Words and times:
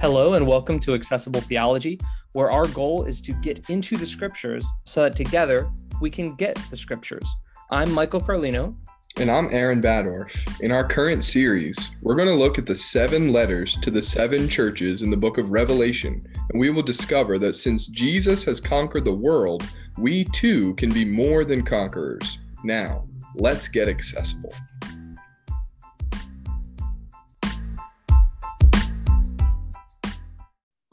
Hello, 0.00 0.32
and 0.32 0.46
welcome 0.46 0.80
to 0.80 0.94
Accessible 0.94 1.42
Theology, 1.42 2.00
where 2.32 2.50
our 2.50 2.66
goal 2.68 3.04
is 3.04 3.20
to 3.20 3.34
get 3.34 3.68
into 3.68 3.98
the 3.98 4.06
scriptures 4.06 4.64
so 4.86 5.02
that 5.02 5.14
together 5.14 5.70
we 6.00 6.08
can 6.08 6.34
get 6.36 6.56
the 6.70 6.76
scriptures. 6.78 7.28
I'm 7.70 7.92
Michael 7.92 8.22
Carlino. 8.22 8.74
And 9.18 9.30
I'm 9.30 9.50
Aaron 9.52 9.82
Badorf. 9.82 10.58
In 10.62 10.72
our 10.72 10.88
current 10.88 11.22
series, 11.22 11.76
we're 12.00 12.14
going 12.14 12.28
to 12.28 12.34
look 12.34 12.56
at 12.56 12.64
the 12.64 12.74
seven 12.74 13.30
letters 13.30 13.76
to 13.82 13.90
the 13.90 14.00
seven 14.00 14.48
churches 14.48 15.02
in 15.02 15.10
the 15.10 15.18
book 15.18 15.36
of 15.36 15.50
Revelation, 15.50 16.22
and 16.50 16.58
we 16.58 16.70
will 16.70 16.82
discover 16.82 17.38
that 17.38 17.54
since 17.54 17.86
Jesus 17.88 18.42
has 18.44 18.58
conquered 18.58 19.04
the 19.04 19.12
world, 19.12 19.64
we 19.98 20.24
too 20.24 20.72
can 20.76 20.88
be 20.88 21.04
more 21.04 21.44
than 21.44 21.62
conquerors. 21.62 22.38
Now, 22.64 23.06
let's 23.34 23.68
get 23.68 23.86
accessible. 23.86 24.54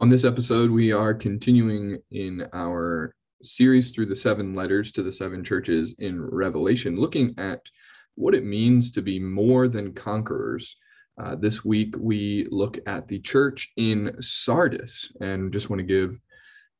On 0.08 0.12
this 0.12 0.24
episode, 0.24 0.72
we 0.72 0.94
are 0.94 1.14
continuing 1.14 1.98
in 2.12 2.48
our 2.54 3.14
series 3.44 3.92
through 3.92 4.06
the 4.06 4.16
seven 4.16 4.54
letters 4.54 4.90
to 4.94 5.04
the 5.04 5.12
seven 5.12 5.44
churches 5.44 5.96
in 6.00 6.22
Revelation, 6.22 6.98
looking 6.98 7.36
at 7.38 7.70
what 8.16 8.34
it 8.34 8.46
means 8.46 8.90
to 8.92 9.02
be 9.02 9.20
more 9.20 9.68
than 9.68 9.92
conquerors. 9.92 10.78
Uh, 11.22 11.36
this 11.36 11.66
week, 11.66 11.94
we 12.00 12.48
look 12.52 12.80
at 12.88 13.10
the 13.10 13.20
church 13.20 13.74
in 13.76 14.16
Sardis 14.22 15.12
and 15.20 15.52
just 15.52 15.70
want 15.70 15.82
to 15.82 15.86
give 15.86 16.18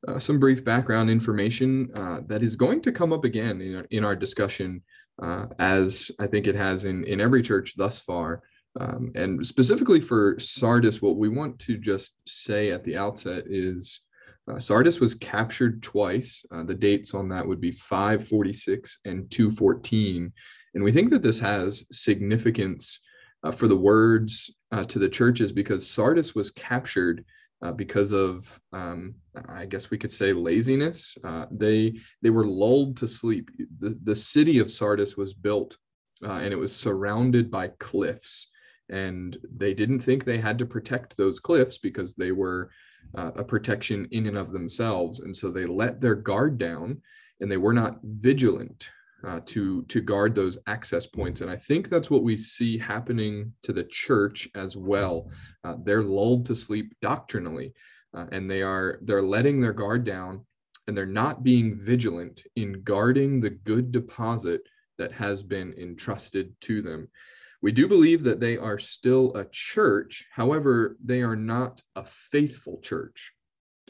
uh, 0.08 0.18
some 0.18 0.40
brief 0.40 0.64
background 0.64 1.10
information 1.10 1.90
uh, 1.94 2.20
that 2.28 2.42
is 2.42 2.56
going 2.56 2.80
to 2.80 2.92
come 2.92 3.12
up 3.12 3.26
again 3.26 3.60
in, 3.60 3.86
in 3.90 4.06
our 4.06 4.16
discussion, 4.16 4.82
uh, 5.22 5.44
as 5.58 6.10
I 6.18 6.28
think 6.28 6.46
it 6.46 6.54
has 6.54 6.86
in, 6.86 7.04
in 7.04 7.20
every 7.20 7.42
church 7.42 7.74
thus 7.76 8.00
far. 8.00 8.42
Um, 8.78 9.10
and 9.14 9.44
specifically 9.44 10.00
for 10.00 10.38
Sardis, 10.38 11.02
what 11.02 11.16
we 11.16 11.28
want 11.28 11.58
to 11.60 11.76
just 11.76 12.12
say 12.26 12.70
at 12.70 12.84
the 12.84 12.96
outset 12.96 13.44
is 13.48 14.02
uh, 14.48 14.58
Sardis 14.58 15.00
was 15.00 15.14
captured 15.14 15.82
twice. 15.82 16.44
Uh, 16.50 16.62
the 16.62 16.74
dates 16.74 17.12
on 17.12 17.28
that 17.28 17.46
would 17.46 17.60
be 17.60 17.72
546 17.72 19.00
and 19.04 19.30
214. 19.30 20.32
And 20.74 20.84
we 20.84 20.92
think 20.92 21.10
that 21.10 21.22
this 21.22 21.38
has 21.40 21.84
significance 21.90 23.00
uh, 23.42 23.50
for 23.50 23.68
the 23.68 23.76
words 23.76 24.54
uh, 24.72 24.84
to 24.84 24.98
the 24.98 25.08
churches 25.08 25.52
because 25.52 25.88
Sardis 25.88 26.34
was 26.34 26.50
captured 26.52 27.24
uh, 27.62 27.72
because 27.72 28.12
of, 28.12 28.58
um, 28.72 29.14
I 29.48 29.66
guess 29.66 29.90
we 29.90 29.98
could 29.98 30.12
say, 30.12 30.32
laziness. 30.32 31.16
Uh, 31.24 31.46
they 31.50 31.94
they 32.22 32.30
were 32.30 32.46
lulled 32.46 32.96
to 32.98 33.08
sleep. 33.08 33.50
The, 33.80 33.98
the 34.04 34.14
city 34.14 34.60
of 34.60 34.70
Sardis 34.70 35.16
was 35.16 35.34
built 35.34 35.76
and 36.22 36.52
it 36.52 36.58
was 36.58 36.74
surrounded 36.74 37.50
by 37.50 37.68
cliffs 37.78 38.48
and 38.90 39.36
they 39.56 39.74
didn't 39.74 40.00
think 40.00 40.24
they 40.24 40.38
had 40.38 40.58
to 40.58 40.66
protect 40.66 41.16
those 41.16 41.38
cliffs 41.38 41.78
because 41.78 42.14
they 42.14 42.32
were 42.32 42.70
uh, 43.16 43.32
a 43.36 43.44
protection 43.44 44.08
in 44.10 44.26
and 44.26 44.36
of 44.36 44.52
themselves. 44.52 45.20
And 45.20 45.36
so 45.36 45.50
they 45.50 45.66
let 45.66 46.00
their 46.00 46.14
guard 46.14 46.58
down 46.58 47.00
and 47.40 47.50
they 47.50 47.56
were 47.56 47.72
not 47.72 47.98
vigilant 48.02 48.90
uh, 49.26 49.40
to 49.46 49.82
to 49.84 50.00
guard 50.00 50.34
those 50.34 50.58
access 50.68 51.06
points. 51.06 51.40
And 51.40 51.50
i 51.50 51.56
think 51.56 51.88
that's 51.88 52.10
what 52.10 52.22
we 52.22 52.36
see 52.36 52.78
happening 52.78 53.52
to 53.62 53.72
the 53.72 53.84
church 53.84 54.48
as 54.54 54.76
well. 54.76 55.28
Uh, 55.64 55.74
they're 55.82 56.02
lulled 56.02 56.46
to 56.46 56.54
sleep 56.54 56.94
doctrinally 57.02 57.72
uh, 58.14 58.26
and 58.32 58.50
they 58.50 58.62
are 58.62 58.98
they're 59.02 59.22
letting 59.22 59.60
their 59.60 59.72
guard 59.72 60.04
down 60.04 60.44
and 60.86 60.96
they're 60.96 61.06
not 61.06 61.42
being 61.42 61.76
vigilant 61.76 62.42
in 62.56 62.82
guarding 62.82 63.40
the 63.40 63.50
good 63.50 63.92
deposit 63.92 64.62
that 64.96 65.12
has 65.12 65.42
been 65.42 65.74
entrusted 65.78 66.54
to 66.60 66.82
them 66.82 67.08
we 67.60 67.72
do 67.72 67.88
believe 67.88 68.22
that 68.22 68.40
they 68.40 68.56
are 68.56 68.78
still 68.78 69.34
a 69.36 69.44
church. 69.50 70.26
However, 70.32 70.96
they 71.04 71.22
are 71.22 71.36
not 71.36 71.82
a 71.96 72.04
faithful 72.04 72.78
church. 72.80 73.32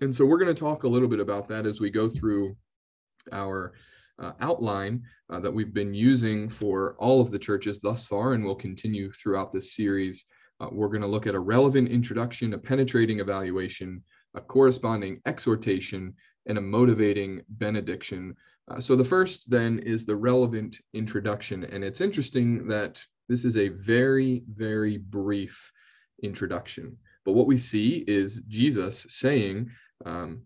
And 0.01 0.15
so 0.15 0.25
we're 0.25 0.39
going 0.39 0.55
to 0.55 0.61
talk 0.61 0.85
a 0.85 0.89
little 0.89 1.09
bit 1.09 1.21
about 1.21 1.49
that 1.49 1.67
as 1.67 1.81
we 1.81 1.91
go 1.91 2.09
through 2.09 2.57
our 3.33 3.75
uh, 4.21 4.33
outline 4.41 5.03
uh, 5.31 5.41
that 5.41 5.53
we've 5.53 5.75
been 5.75 5.95
using 5.95 6.49
for 6.49 6.97
all 6.99 7.21
of 7.21 7.31
the 7.31 7.39
churches 7.39 7.79
thus 7.81 8.07
far 8.07 8.33
and 8.33 8.45
will 8.45 8.55
continue 8.55 9.13
throughout 9.13 9.53
this 9.53 9.75
series. 9.75 10.25
Uh, 10.61 10.69
we're 10.73 10.89
going 10.89 11.03
to 11.03 11.07
look 11.07 11.27
at 11.27 11.35
a 11.35 11.41
relevant 11.41 11.89
introduction, 11.89 12.55
a 12.55 12.59
penetrating 12.59 13.21
evaluation, 13.21 14.03
a 14.35 14.41
corresponding 14.41 15.21
exhortation, 15.27 16.15
and 16.47 16.59
a 16.59 16.63
motivating 16.63 17.43
benediction. 17.49 18.35
Uh, 18.69 18.81
so 18.81 18.97
the 18.97 19.05
first 19.05 19.51
then 19.51 19.79
is 19.81 20.05
the 20.05 20.17
relevant 20.17 20.79
introduction. 20.95 21.65
And 21.65 21.85
it's 21.85 22.01
interesting 22.01 22.67
that 22.69 23.05
this 23.29 23.45
is 23.45 23.57
a 23.57 23.69
very, 23.69 24.43
very 24.49 24.97
brief 24.97 25.71
introduction. 26.23 26.97
But 27.25 27.33
what 27.33 27.47
we 27.47 27.59
see 27.59 28.05
is 28.07 28.43
Jesus 28.49 29.07
saying 29.09 29.71
um, 30.07 30.43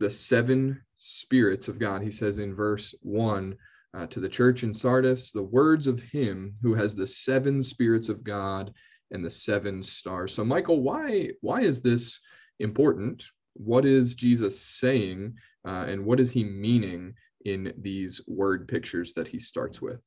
the 0.00 0.10
seven 0.10 0.82
spirits 0.96 1.68
of 1.68 1.78
God. 1.78 2.02
He 2.02 2.10
says 2.10 2.38
in 2.38 2.54
verse 2.54 2.94
one 3.02 3.56
uh, 3.94 4.06
to 4.06 4.20
the 4.20 4.28
church 4.28 4.62
in 4.62 4.72
Sardis, 4.72 5.32
the 5.32 5.42
words 5.42 5.86
of 5.86 6.00
him 6.00 6.54
who 6.62 6.74
has 6.74 6.94
the 6.94 7.06
seven 7.06 7.62
spirits 7.62 8.08
of 8.08 8.24
God 8.24 8.72
and 9.10 9.24
the 9.24 9.30
seven 9.30 9.82
stars. 9.82 10.34
So, 10.34 10.44
Michael, 10.44 10.82
why 10.82 11.30
why 11.40 11.62
is 11.62 11.80
this 11.82 12.20
important? 12.58 13.24
What 13.54 13.84
is 13.84 14.14
Jesus 14.14 14.60
saying, 14.60 15.34
uh, 15.66 15.84
and 15.88 16.04
what 16.04 16.20
is 16.20 16.30
he 16.30 16.44
meaning 16.44 17.14
in 17.44 17.72
these 17.78 18.20
word 18.28 18.68
pictures 18.68 19.12
that 19.14 19.26
he 19.28 19.40
starts 19.40 19.82
with? 19.82 20.06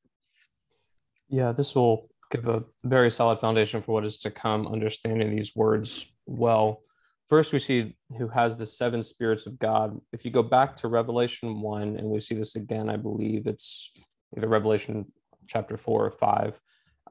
Yeah, 1.34 1.52
this 1.52 1.74
will 1.74 2.12
give 2.30 2.48
a 2.48 2.64
very 2.84 3.10
solid 3.10 3.40
foundation 3.40 3.82
for 3.82 3.94
what 3.94 4.06
is 4.06 4.20
to 4.20 4.30
come, 4.30 4.68
understanding 4.68 5.32
these 5.36 5.56
words 5.56 6.14
well. 6.28 6.84
First, 7.28 7.52
we 7.52 7.58
see 7.58 7.96
who 8.20 8.28
has 8.28 8.56
the 8.56 8.68
seven 8.68 9.02
spirits 9.02 9.48
of 9.48 9.58
God. 9.58 10.00
If 10.12 10.26
you 10.26 10.30
go 10.30 10.44
back 10.44 10.78
to 10.78 10.88
Revelation 10.88 11.60
1, 11.60 11.98
and 11.98 12.08
we 12.08 12.20
see 12.20 12.36
this 12.36 12.56
again, 12.56 12.88
I 12.88 12.98
believe 12.98 13.48
it's 13.48 13.92
either 14.38 14.48
Revelation 14.48 15.12
chapter 15.48 15.76
4 15.76 16.06
or 16.06 16.12
5. 16.12 16.62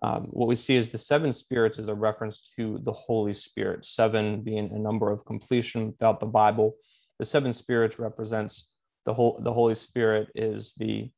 Um, 0.03 0.29
what 0.31 0.47
we 0.47 0.55
see 0.55 0.77
is 0.77 0.91
the 0.91 0.99
seven 0.99 1.33
spirits 1.33 1.81
is 1.81 1.89
a 1.89 1.95
reference 1.95 2.53
to 2.55 2.79
the 2.85 2.93
Holy 2.93 3.35
Spirit, 3.35 3.85
seven 3.85 4.43
being 4.43 4.71
a 4.71 4.79
number 4.79 5.11
of 5.11 5.25
completion 5.25 5.95
throughout 5.99 6.21
the 6.21 6.27
Bible. 6.27 6.77
The 7.19 7.25
seven 7.25 7.53
spirits 7.53 7.99
represents 7.99 8.71
the 9.05 9.15
whole 9.15 9.41
the 9.43 9.53
Holy 9.53 9.75
Spirit 9.75 10.29
is 10.37 10.75
the 10.77 11.11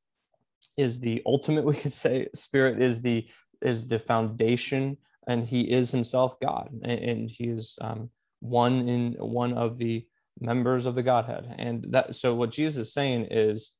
is 0.76 1.00
the 1.00 1.22
ultimate 1.26 1.64
we 1.72 1.76
could 1.76 1.92
say 1.92 2.28
spirit 2.34 2.80
is 2.80 3.02
the 3.02 3.26
is 3.62 3.86
the 3.86 3.98
foundation 3.98 4.96
and 5.26 5.44
he 5.44 5.62
is 5.62 5.90
himself 5.90 6.38
god 6.40 6.68
and, 6.82 7.00
and 7.00 7.30
he 7.30 7.44
is 7.44 7.78
um, 7.80 8.10
one 8.40 8.88
in 8.88 9.12
one 9.14 9.54
of 9.54 9.78
the 9.78 10.06
members 10.40 10.86
of 10.86 10.94
the 10.94 11.02
godhead. 11.02 11.54
And 11.58 11.86
that 11.90 12.14
so 12.14 12.34
what 12.34 12.50
jesus 12.50 12.88
is 12.88 12.94
saying 12.94 13.28
is 13.30 13.72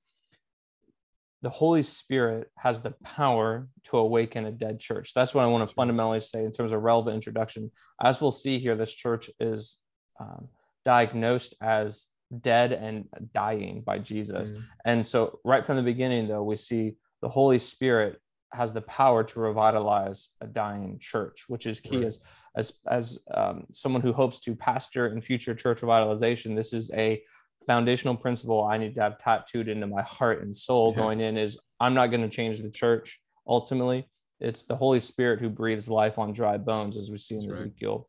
the 1.42 1.50
holy 1.50 1.82
spirit 1.82 2.50
has 2.56 2.80
the 2.80 2.94
power 3.04 3.68
to 3.84 3.98
awaken 3.98 4.46
a 4.46 4.52
dead 4.52 4.80
church. 4.80 5.12
That's 5.14 5.34
what 5.34 5.44
i 5.44 5.46
want 5.46 5.68
to 5.68 5.74
fundamentally 5.74 6.20
say 6.20 6.44
in 6.44 6.52
terms 6.52 6.72
of 6.72 6.82
relevant 6.82 7.14
introduction. 7.14 7.70
As 8.02 8.20
we'll 8.20 8.30
see 8.30 8.58
here 8.58 8.76
this 8.76 8.94
church 8.94 9.30
is 9.40 9.78
um, 10.18 10.48
diagnosed 10.84 11.54
as 11.60 12.06
dead 12.42 12.72
and 12.72 13.08
dying 13.32 13.82
by 13.82 13.98
Jesus. 13.98 14.50
Mm. 14.50 14.62
And 14.84 15.06
so, 15.06 15.40
right 15.44 15.64
from 15.64 15.76
the 15.76 15.82
beginning, 15.82 16.28
though, 16.28 16.42
we 16.42 16.56
see 16.56 16.96
the 17.22 17.28
Holy 17.28 17.58
Spirit 17.58 18.20
has 18.52 18.72
the 18.72 18.82
power 18.82 19.24
to 19.24 19.40
revitalize 19.40 20.28
a 20.40 20.46
dying 20.46 20.98
church, 21.00 21.44
which 21.48 21.66
is 21.66 21.80
key. 21.80 21.98
Right. 21.98 22.06
As 22.06 22.20
as 22.56 22.72
as 22.88 23.18
um, 23.32 23.64
someone 23.72 24.02
who 24.02 24.12
hopes 24.12 24.38
to 24.40 24.54
pastor 24.54 25.08
in 25.08 25.20
future 25.20 25.54
church 25.54 25.80
revitalization, 25.80 26.54
this 26.54 26.72
is 26.72 26.90
a 26.92 27.22
foundational 27.66 28.14
principle 28.14 28.64
I 28.64 28.78
need 28.78 28.94
to 28.94 29.00
have 29.00 29.18
tattooed 29.18 29.68
into 29.68 29.86
my 29.86 30.02
heart 30.02 30.42
and 30.42 30.54
soul 30.54 30.92
yeah. 30.92 31.02
going 31.02 31.20
in. 31.20 31.36
Is 31.36 31.58
I'm 31.80 31.94
not 31.94 32.08
going 32.08 32.22
to 32.22 32.28
change 32.28 32.60
the 32.60 32.70
church. 32.70 33.20
Ultimately, 33.46 34.08
it's 34.40 34.64
the 34.64 34.76
Holy 34.76 35.00
Spirit 35.00 35.40
who 35.40 35.50
breathes 35.50 35.88
life 35.88 36.18
on 36.18 36.32
dry 36.32 36.56
bones, 36.56 36.96
as 36.96 37.10
we 37.10 37.18
see 37.18 37.36
in 37.36 37.48
That's 37.48 37.60
Ezekiel 37.60 38.08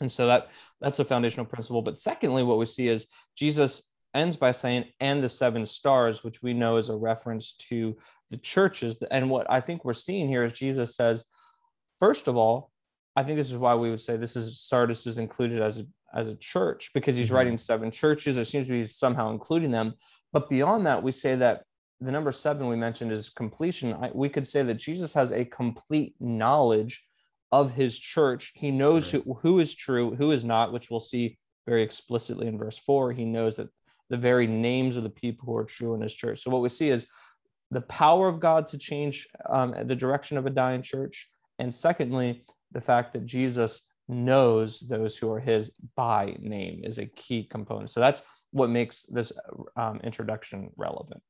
and 0.00 0.10
so 0.10 0.26
that 0.26 0.48
that's 0.80 0.98
a 0.98 1.04
foundational 1.04 1.46
principle. 1.46 1.82
But 1.82 1.96
secondly, 1.96 2.42
what 2.42 2.58
we 2.58 2.66
see 2.66 2.88
is 2.88 3.06
Jesus 3.36 3.82
ends 4.14 4.36
by 4.36 4.52
saying, 4.52 4.84
and 4.98 5.22
the 5.22 5.28
seven 5.28 5.64
stars, 5.64 6.24
which 6.24 6.42
we 6.42 6.52
know 6.52 6.76
is 6.76 6.88
a 6.88 6.96
reference 6.96 7.52
to 7.54 7.96
the 8.28 8.36
churches. 8.38 8.98
And 9.10 9.30
what 9.30 9.48
I 9.50 9.60
think 9.60 9.84
we're 9.84 9.92
seeing 9.92 10.26
here 10.26 10.42
is 10.42 10.52
Jesus 10.52 10.96
says, 10.96 11.24
first 12.00 12.26
of 12.26 12.36
all, 12.36 12.70
I 13.14 13.22
think 13.22 13.36
this 13.36 13.50
is 13.50 13.58
why 13.58 13.74
we 13.74 13.90
would 13.90 14.00
say 14.00 14.16
this 14.16 14.36
is 14.36 14.60
Sardis 14.60 15.06
is 15.06 15.18
included 15.18 15.60
as 15.60 15.78
a 15.78 15.86
as 16.12 16.28
a 16.28 16.34
church 16.36 16.90
because 16.92 17.14
he's 17.14 17.26
mm-hmm. 17.26 17.36
writing 17.36 17.58
seven 17.58 17.90
churches. 17.90 18.36
It 18.36 18.46
seems 18.46 18.66
to 18.66 18.72
be 18.72 18.86
somehow 18.86 19.30
including 19.30 19.70
them. 19.70 19.94
But 20.32 20.48
beyond 20.48 20.86
that, 20.86 21.02
we 21.02 21.12
say 21.12 21.36
that 21.36 21.62
the 22.00 22.10
number 22.10 22.32
seven 22.32 22.66
we 22.66 22.76
mentioned 22.76 23.12
is 23.12 23.28
completion. 23.28 23.94
I, 23.94 24.10
we 24.12 24.28
could 24.28 24.46
say 24.46 24.62
that 24.62 24.74
Jesus 24.74 25.12
has 25.14 25.32
a 25.32 25.44
complete 25.44 26.14
knowledge 26.18 27.04
of 27.52 27.72
his 27.72 27.98
church. 27.98 28.52
He 28.54 28.70
knows 28.70 29.12
right. 29.12 29.22
who, 29.24 29.34
who 29.34 29.58
is 29.58 29.74
true, 29.74 30.14
who 30.14 30.30
is 30.30 30.44
not, 30.44 30.72
which 30.72 30.90
we'll 30.90 31.00
see 31.00 31.38
very 31.66 31.82
explicitly 31.82 32.46
in 32.46 32.58
verse 32.58 32.78
four. 32.78 33.12
He 33.12 33.24
knows 33.24 33.56
that 33.56 33.68
the 34.08 34.16
very 34.16 34.46
names 34.46 34.96
of 34.96 35.02
the 35.02 35.10
people 35.10 35.46
who 35.46 35.56
are 35.56 35.64
true 35.64 35.94
in 35.94 36.00
his 36.00 36.14
church. 36.14 36.42
So 36.42 36.50
what 36.50 36.62
we 36.62 36.68
see 36.68 36.88
is 36.88 37.06
the 37.70 37.82
power 37.82 38.26
of 38.26 38.40
God 38.40 38.66
to 38.68 38.78
change 38.78 39.28
um, 39.48 39.74
the 39.84 39.94
direction 39.94 40.36
of 40.36 40.46
a 40.46 40.50
dying 40.50 40.82
church. 40.82 41.28
And 41.58 41.72
secondly, 41.72 42.44
the 42.72 42.80
fact 42.80 43.12
that 43.12 43.26
Jesus 43.26 43.86
knows 44.08 44.80
those 44.80 45.16
who 45.16 45.30
are 45.32 45.38
his 45.38 45.70
by 45.94 46.36
name 46.40 46.82
is 46.82 46.98
a 46.98 47.06
key 47.06 47.44
component. 47.44 47.90
So 47.90 48.00
that's 48.00 48.22
what 48.50 48.70
makes 48.70 49.02
this 49.02 49.32
um, 49.76 50.00
introduction 50.02 50.70
relevant. 50.76 51.22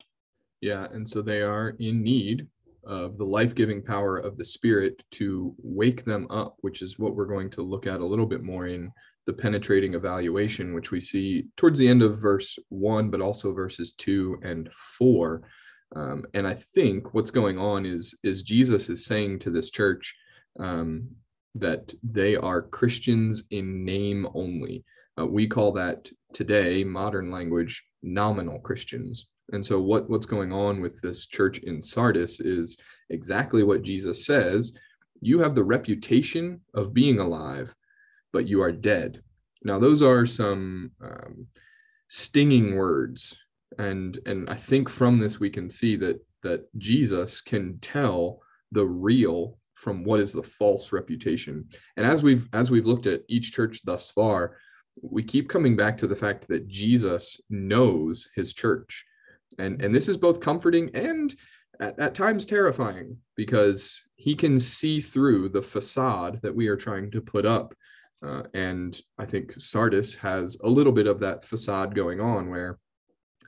Yeah, 0.63 0.87
and 0.91 1.07
so 1.07 1.21
they 1.21 1.43
are 1.43 1.75
in 1.79 2.03
need 2.03 2.47
of 2.91 3.17
the 3.17 3.31
life-giving 3.39 3.83
power 3.83 4.19
of 4.19 4.37
the 4.37 4.45
spirit 4.45 4.95
to 5.13 5.55
wake 5.63 6.05
them 6.05 6.27
up, 6.31 6.57
which 6.65 6.83
is 6.83 6.99
what 6.99 7.15
we're 7.15 7.35
going 7.35 7.51
to 7.51 7.63
look 7.63 7.87
at 7.87 8.01
a 8.01 8.11
little 8.13 8.27
bit 8.27 8.43
more 8.43 8.67
in 8.67 8.91
the 9.27 9.33
penetrating 9.33 9.95
evaluation, 9.95 10.75
which 10.75 10.91
we 10.91 11.01
see 11.01 11.47
towards 11.57 11.79
the 11.79 11.89
end 11.89 12.03
of 12.03 12.19
verse 12.19 12.59
one, 12.69 13.11
but 13.11 13.21
also 13.21 13.55
verses 13.55 13.93
two 13.93 14.39
and 14.43 14.73
four. 14.73 15.43
Um, 15.95 16.25
and 16.35 16.47
I 16.47 16.55
think 16.55 17.15
what's 17.15 17.31
going 17.41 17.59
on 17.59 17.87
is 17.87 18.05
is 18.23 18.43
Jesus 18.43 18.89
is 18.89 19.07
saying 19.07 19.39
to 19.41 19.51
this 19.51 19.71
church 19.71 20.05
um, 20.59 21.09
that 21.55 21.93
they 22.03 22.37
are 22.37 22.63
Christians 22.79 23.45
in 23.51 23.85
name 23.85 24.27
only. 24.35 24.85
Uh, 25.19 25.27
we 25.27 25.47
call 25.47 25.73
that 25.73 26.11
today, 26.33 26.85
modern 26.85 27.31
language, 27.31 27.75
nominal 28.03 28.59
Christians. 28.61 29.31
And 29.53 29.65
so 29.65 29.81
what, 29.81 30.09
what's 30.09 30.27
going 30.27 30.53
on 30.53 30.81
with 30.81 31.01
this 31.01 31.27
church 31.27 31.59
in 31.59 31.83
Sardis 31.83 32.41
is 32.41 32.79
exactly 33.11 33.63
what 33.63 33.83
Jesus 33.83 34.25
says. 34.27 34.73
You 35.21 35.41
have 35.41 35.55
the 35.55 35.65
reputation 35.65 36.61
of 36.75 36.95
being 36.95 37.19
alive, 37.19 37.75
but 38.33 38.47
you 38.47 38.63
are 38.63 38.73
dead. 38.73 39.23
Now, 39.63 39.79
those 39.79 40.03
are 40.03 40.25
some 40.25 40.93
um, 41.03 41.47
stinging 42.09 42.77
words, 42.77 43.37
and 43.79 44.19
and 44.27 44.49
I 44.49 44.55
think 44.55 44.89
from 44.89 45.19
this 45.19 45.39
we 45.39 45.51
can 45.51 45.69
see 45.69 45.97
that 45.97 46.25
that 46.43 46.67
Jesus 46.79 47.41
can 47.41 47.79
tell 47.81 48.41
the 48.73 48.87
real 48.87 49.59
from 49.75 50.05
what 50.05 50.21
is 50.21 50.33
the 50.33 50.43
false 50.43 50.93
reputation. 50.93 51.69
And 51.97 52.07
as 52.07 52.23
we've 52.23 52.49
as 52.53 52.71
we've 52.71 52.87
looked 52.87 53.07
at 53.07 53.23
each 53.29 53.53
church 53.53 53.83
thus 53.85 54.11
far, 54.11 54.57
we 55.03 55.23
keep 55.23 55.49
coming 55.49 55.77
back 55.77 55.97
to 55.99 56.07
the 56.07 56.17
fact 56.17 56.49
that 56.49 56.69
Jesus 56.69 57.41
knows 57.51 58.29
his 58.35 58.53
church, 58.53 59.05
and 59.59 59.83
and 59.83 59.95
this 59.95 60.09
is 60.09 60.17
both 60.17 60.41
comforting 60.41 60.91
and 60.95 61.35
at, 61.81 61.99
at 61.99 62.15
times 62.15 62.47
terrifying 62.47 63.17
because 63.37 64.03
he 64.17 64.35
can 64.35 64.61
see 64.61 65.01
through 65.01 65.49
the 65.49 65.63
facade 65.63 66.41
that 66.43 66.55
we 66.55 66.69
are 66.69 66.77
trying 66.77 67.11
to 67.11 67.21
put 67.21 67.47
up 67.47 67.75
uh, 68.23 68.43
and 68.55 69.01
I 69.19 69.25
think 69.25 69.55
Sardis 69.59 70.15
has 70.17 70.59
a 70.63 70.69
little 70.69 70.93
bit 70.93 71.07
of 71.07 71.19
that 71.21 71.45
facade 71.45 71.95
going 71.95 72.21
on 72.21 72.51
where 72.51 72.79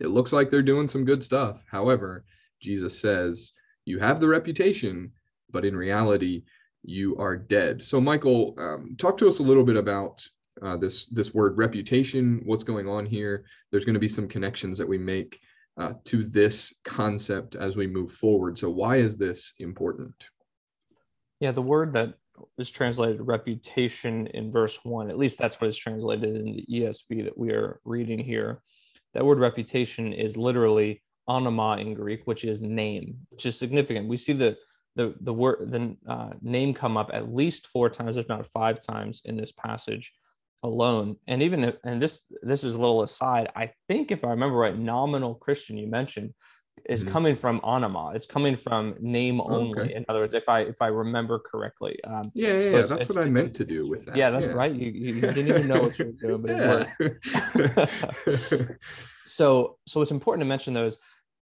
it 0.01 0.09
looks 0.09 0.33
like 0.33 0.49
they're 0.49 0.63
doing 0.63 0.89
some 0.89 1.05
good 1.05 1.23
stuff. 1.23 1.63
However, 1.71 2.25
Jesus 2.61 2.99
says, 2.99 3.53
You 3.85 3.99
have 3.99 4.21
the 4.21 4.29
reputation, 4.29 5.13
but 5.51 5.65
in 5.65 5.77
reality, 5.77 6.45
you 6.83 7.17
are 7.19 7.37
dead. 7.37 7.85
So, 7.85 8.01
Michael, 8.01 8.55
um, 8.59 8.97
talk 8.99 9.19
to 9.19 9.29
us 9.29 9.39
a 9.39 9.45
little 9.45 9.65
bit 9.65 9.77
about 9.77 10.27
uh, 10.63 10.77
this 10.77 11.07
this 11.07 11.35
word 11.35 11.59
reputation. 11.59 12.41
What's 12.45 12.65
going 12.65 12.89
on 12.89 13.05
here? 13.05 13.45
There's 13.71 13.85
going 13.85 13.95
to 13.95 14.01
be 14.01 14.09
some 14.09 14.27
connections 14.27 14.79
that 14.79 14.89
we 14.89 14.99
make 14.99 15.39
uh, 15.79 15.95
to 16.05 16.25
this 16.25 16.73
concept 16.85 17.55
as 17.55 17.77
we 17.77 17.87
move 17.87 18.13
forward. 18.13 18.59
So, 18.59 18.71
why 18.71 18.97
is 18.97 19.17
this 19.17 19.55
important? 19.59 20.15
Yeah, 21.41 21.51
the 21.51 21.63
word 21.63 21.93
that 21.95 22.15
is 22.59 22.71
translated 22.71 23.21
reputation 23.21 24.27
in 24.29 24.51
verse 24.51 24.79
one. 24.85 25.09
At 25.09 25.19
least 25.19 25.39
that's 25.39 25.61
what 25.61 25.69
is 25.69 25.77
translated 25.77 26.37
in 26.37 26.45
the 26.45 26.67
ESV 26.71 27.25
that 27.25 27.37
we 27.37 27.51
are 27.53 27.81
reading 27.85 28.19
here. 28.19 28.63
That 29.15 29.25
word 29.25 29.39
reputation 29.39 30.13
is 30.13 30.37
literally 30.37 31.03
onoma 31.29 31.81
in 31.81 31.95
Greek, 31.95 32.23
which 32.27 32.45
is 32.45 32.61
name, 32.61 33.17
which 33.31 33.47
is 33.47 33.59
significant. 33.59 34.09
We 34.09 34.17
see 34.17 34.33
the 34.33 34.57
the 34.95 35.15
the 35.21 35.33
word 35.33 35.71
the 35.71 35.97
uh, 36.07 36.31
name 36.43 36.75
come 36.75 36.97
up 36.97 37.11
at 37.13 37.33
least 37.33 37.67
four 37.67 37.89
times, 37.89 38.17
if 38.17 38.29
not 38.29 38.47
five 38.47 38.85
times, 38.85 39.23
in 39.25 39.37
this 39.37 39.53
passage 39.53 40.13
alone. 40.63 41.17
And 41.27 41.43
even 41.43 41.65
if, 41.65 41.77
and 41.85 42.01
this 42.01 42.21
this 42.43 42.65
is 42.65 42.75
a 42.75 42.79
little 42.79 43.03
aside. 43.03 43.51
I 43.57 43.73
think 43.89 44.11
if 44.11 44.25
I 44.25 44.29
remember 44.29 44.57
right, 44.57 44.77
nominal 44.77 45.35
Christian 45.35 45.77
you 45.77 45.87
mentioned 45.89 46.35
is 46.87 47.03
mm-hmm. 47.03 47.13
coming 47.13 47.37
from 47.37 47.61
onoma. 47.61 48.15
It's 48.15 48.27
coming 48.27 48.57
from 48.57 48.95
name 49.01 49.41
only. 49.41 49.81
Okay. 49.81 49.95
In 49.95 50.05
other 50.09 50.21
words, 50.21 50.35
if 50.35 50.49
I 50.49 50.61
if 50.61 50.81
I 50.81 50.89
remember 50.89 51.39
correctly. 51.39 51.99
Um, 52.05 52.31
yeah, 52.35 52.59
yeah, 52.59 52.71
yeah. 52.71 52.83
that's 52.83 53.09
what 53.09 53.19
I 53.19 53.27
meant 53.27 53.55
to 53.55 53.65
do 53.65 53.89
with 53.89 54.07
that. 54.07 54.17
Yeah, 54.17 54.31
that's 54.31 54.47
yeah. 54.47 54.53
right. 54.53 54.73
You, 54.73 54.91
you, 54.91 55.21
didn't 55.21 55.49
even 55.49 55.69
know 55.69 55.83
what 55.83 55.99
you 55.99 56.07
were 56.07 56.37
doing, 56.37 56.43
but 56.43 56.89
it 57.01 58.77
so 59.27 59.79
so 59.87 60.01
it's 60.01 60.11
important 60.11 60.43
to 60.43 60.49
mention 60.49 60.75
those. 60.75 60.99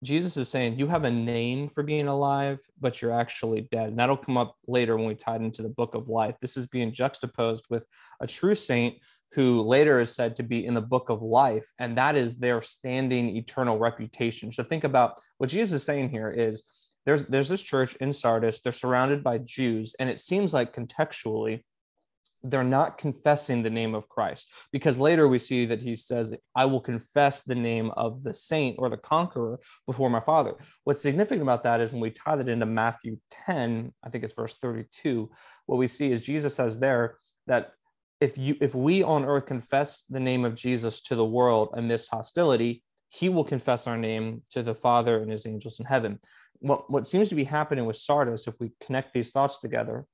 Jesus 0.04 0.38
is 0.38 0.48
saying 0.48 0.78
you 0.78 0.88
have 0.88 1.06
a 1.06 1.12
name 1.12 1.70
for 1.70 1.82
being 1.82 2.08
alive, 2.08 2.60
but 2.80 3.02
you're 3.02 3.12
actually 3.12 3.62
dead. 3.72 3.90
And 3.90 4.00
that'll 4.00 4.18
come 4.18 4.38
up 4.38 4.56
later 4.68 4.96
when 4.96 5.08
we 5.08 5.16
tie 5.16 5.36
it 5.36 5.42
into 5.42 5.64
the 5.64 5.70
book 5.70 5.96
of 5.96 6.08
life. 6.08 6.36
This 6.40 6.56
is 6.56 6.68
being 6.68 6.94
juxtaposed 6.94 7.66
with 7.70 7.86
a 8.20 8.28
true 8.28 8.56
saint 8.56 8.98
who 9.34 9.62
later 9.62 10.00
is 10.00 10.16
said 10.16 10.36
to 10.36 10.44
be 10.44 10.66
in 10.66 10.74
the 10.74 10.82
book 10.82 11.10
of 11.10 11.22
life, 11.22 11.70
and 11.80 11.98
that 11.98 12.16
is 12.16 12.38
their 12.38 12.62
standing 12.62 13.36
eternal 13.36 13.78
reputation. 13.78 14.52
So 14.52 14.64
think 14.64 14.84
about 14.84 15.16
what 15.38 15.50
Jesus 15.50 15.82
is 15.82 15.86
saying 15.86 16.10
here 16.10 16.32
is 16.32 16.64
there's 17.06 17.26
there's 17.26 17.50
this 17.50 17.62
church 17.62 17.96
in 17.98 18.14
Sardis, 18.14 18.62
they're 18.62 18.72
surrounded 18.72 19.24
by 19.24 19.40
Jews, 19.40 19.96
and 20.00 20.10
it 20.10 20.20
seems 20.20 20.54
like 20.54 20.76
contextually 20.76 21.64
they're 22.50 22.64
not 22.64 22.98
confessing 22.98 23.62
the 23.62 23.70
name 23.70 23.94
of 23.94 24.08
Christ 24.08 24.52
because 24.72 24.98
later 24.98 25.28
we 25.28 25.40
see 25.40 25.66
that 25.66 25.82
he 25.82 25.96
says, 25.96 26.36
I 26.56 26.66
will 26.66 26.80
confess 26.80 27.44
the 27.44 27.56
name 27.56 27.92
of 27.98 28.24
the 28.24 28.34
saint 28.34 28.78
or 28.80 28.90
the 28.90 28.98
conqueror 28.98 29.60
before 29.86 30.10
my 30.10 30.20
father. 30.20 30.56
What's 30.84 31.02
significant 31.02 31.42
about 31.42 31.64
that 31.64 31.82
is 31.82 31.92
when 31.92 32.02
we 32.02 32.12
tie 32.12 32.36
that 32.36 32.50
into 32.50 32.66
Matthew 32.66 33.18
10, 33.46 33.94
I 34.04 34.10
think 34.10 34.24
it's 34.24 34.34
verse 34.34 34.56
32, 34.62 35.30
what 35.66 35.78
we 35.78 35.88
see 35.88 36.12
is 36.12 36.24
Jesus 36.24 36.56
says 36.56 36.80
there 36.80 37.18
that 37.48 37.72
if 38.20 38.38
you 38.38 38.56
if 38.62 38.74
we 38.74 39.04
on 39.04 39.26
earth 39.26 39.46
confess 39.46 40.04
the 40.10 40.20
name 40.20 40.44
of 40.44 40.56
Jesus 40.56 41.02
to 41.02 41.16
the 41.16 41.26
world 41.26 41.70
amidst 41.74 42.10
hostility, 42.10 42.84
he 43.10 43.30
will 43.30 43.44
confess 43.44 43.88
our 43.88 43.98
name 43.98 44.42
to 44.52 44.64
the 44.64 44.74
Father 44.74 45.22
and 45.22 45.32
his 45.32 45.46
angels 45.46 45.80
in 45.80 45.86
heaven. 45.86 46.20
What 46.60 46.90
what 46.90 47.08
seems 47.08 47.30
to 47.30 47.36
be 47.36 47.44
happening 47.44 47.86
with 47.86 47.98
Sardis, 47.98 48.48
if 48.48 48.60
we 48.60 48.72
connect 48.84 49.14
these 49.14 49.30
thoughts 49.30 49.60
together, 49.60 50.08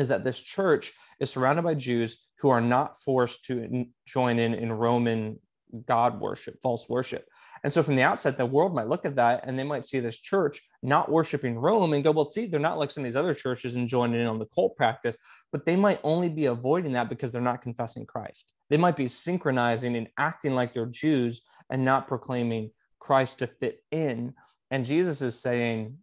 is 0.00 0.08
that 0.08 0.24
this 0.24 0.40
church 0.40 0.92
is 1.20 1.30
surrounded 1.30 1.62
by 1.62 1.74
Jews 1.74 2.26
who 2.40 2.48
are 2.50 2.60
not 2.60 3.00
forced 3.02 3.44
to 3.46 3.86
join 4.06 4.38
in 4.38 4.54
in 4.54 4.72
Roman 4.72 5.38
God 5.86 6.20
worship, 6.20 6.60
false 6.62 6.88
worship. 6.88 7.28
And 7.62 7.72
so 7.72 7.82
from 7.82 7.96
the 7.96 8.02
outset, 8.02 8.38
the 8.38 8.46
world 8.46 8.74
might 8.74 8.88
look 8.88 9.04
at 9.04 9.16
that 9.16 9.44
and 9.46 9.58
they 9.58 9.64
might 9.64 9.84
see 9.84 10.00
this 10.00 10.18
church 10.18 10.62
not 10.82 11.10
worshiping 11.10 11.58
Rome 11.58 11.92
and 11.92 12.02
go, 12.02 12.10
well, 12.10 12.30
see, 12.30 12.46
they're 12.46 12.58
not 12.58 12.78
like 12.78 12.90
some 12.90 13.04
of 13.04 13.08
these 13.08 13.16
other 13.16 13.34
churches 13.34 13.74
and 13.74 13.88
joining 13.88 14.20
in 14.20 14.26
on 14.26 14.38
the 14.38 14.46
cult 14.46 14.76
practice, 14.76 15.16
but 15.52 15.66
they 15.66 15.76
might 15.76 16.00
only 16.02 16.28
be 16.28 16.46
avoiding 16.46 16.92
that 16.92 17.08
because 17.08 17.32
they're 17.32 17.40
not 17.42 17.62
confessing 17.62 18.06
Christ. 18.06 18.52
They 18.70 18.78
might 18.78 18.96
be 18.96 19.08
synchronizing 19.08 19.96
and 19.96 20.08
acting 20.16 20.54
like 20.54 20.72
they're 20.72 20.86
Jews 20.86 21.42
and 21.68 21.84
not 21.84 22.08
proclaiming 22.08 22.70
Christ 22.98 23.40
to 23.40 23.46
fit 23.46 23.82
in. 23.90 24.34
And 24.70 24.86
Jesus 24.86 25.20
is 25.20 25.38
saying, 25.38 25.98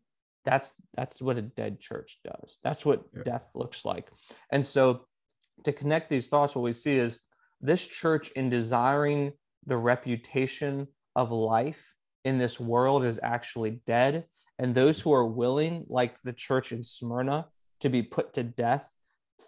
that's 0.47 0.71
that's 0.95 1.21
what 1.21 1.37
a 1.37 1.41
dead 1.41 1.81
church 1.81 2.19
does. 2.23 2.59
That's 2.63 2.85
what 2.85 3.03
yeah. 3.13 3.23
death 3.23 3.51
looks 3.53 3.83
like. 3.83 4.09
And 4.49 4.65
so 4.65 5.01
to 5.65 5.73
connect 5.73 6.09
these 6.09 6.27
thoughts, 6.27 6.55
what 6.55 6.61
we 6.61 6.71
see 6.71 6.97
is 6.97 7.19
this 7.59 7.85
church 7.85 8.31
in 8.31 8.49
desiring 8.49 9.33
the 9.65 9.75
reputation 9.75 10.87
of 11.17 11.31
life 11.31 11.93
in 12.23 12.37
this 12.37 12.59
world 12.59 13.03
is 13.03 13.19
actually 13.21 13.81
dead. 13.85 14.25
And 14.57 14.73
those 14.73 15.01
who 15.01 15.13
are 15.13 15.25
willing, 15.25 15.85
like 15.89 16.15
the 16.23 16.33
church 16.33 16.71
in 16.71 16.81
Smyrna, 16.83 17.47
to 17.81 17.89
be 17.89 18.01
put 18.01 18.33
to 18.35 18.43
death 18.43 18.89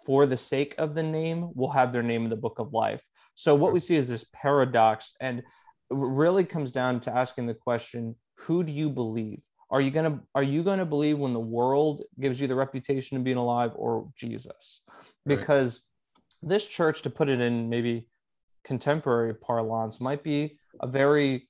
for 0.04 0.26
the 0.26 0.36
sake 0.36 0.74
of 0.76 0.94
the 0.94 1.02
name 1.02 1.50
will 1.54 1.70
have 1.70 1.92
their 1.92 2.02
name 2.02 2.24
in 2.24 2.30
the 2.30 2.36
book 2.36 2.58
of 2.58 2.74
life. 2.74 3.02
So 3.34 3.54
what 3.54 3.72
we 3.72 3.80
see 3.80 3.96
is 3.96 4.06
this 4.06 4.26
paradox 4.34 5.14
and 5.20 5.42
really 5.90 6.44
comes 6.44 6.72
down 6.72 7.00
to 7.00 7.16
asking 7.16 7.46
the 7.46 7.54
question, 7.54 8.16
who 8.36 8.62
do 8.62 8.72
you 8.72 8.90
believe? 8.90 9.42
Are 9.70 9.80
you 9.80 9.90
gonna 9.90 10.20
are 10.34 10.42
you 10.42 10.62
gonna 10.62 10.84
believe 10.84 11.18
when 11.18 11.32
the 11.32 11.40
world 11.40 12.02
gives 12.18 12.40
you 12.40 12.48
the 12.48 12.54
reputation 12.54 13.16
of 13.16 13.24
being 13.24 13.36
alive 13.36 13.72
or 13.74 14.08
Jesus? 14.16 14.82
Because 15.26 15.82
right. 16.42 16.50
this 16.50 16.66
church, 16.66 17.02
to 17.02 17.10
put 17.10 17.28
it 17.28 17.40
in 17.40 17.68
maybe 17.68 18.08
contemporary 18.64 19.34
parlance, 19.34 20.00
might 20.00 20.24
be 20.24 20.58
a 20.80 20.86
very 20.86 21.48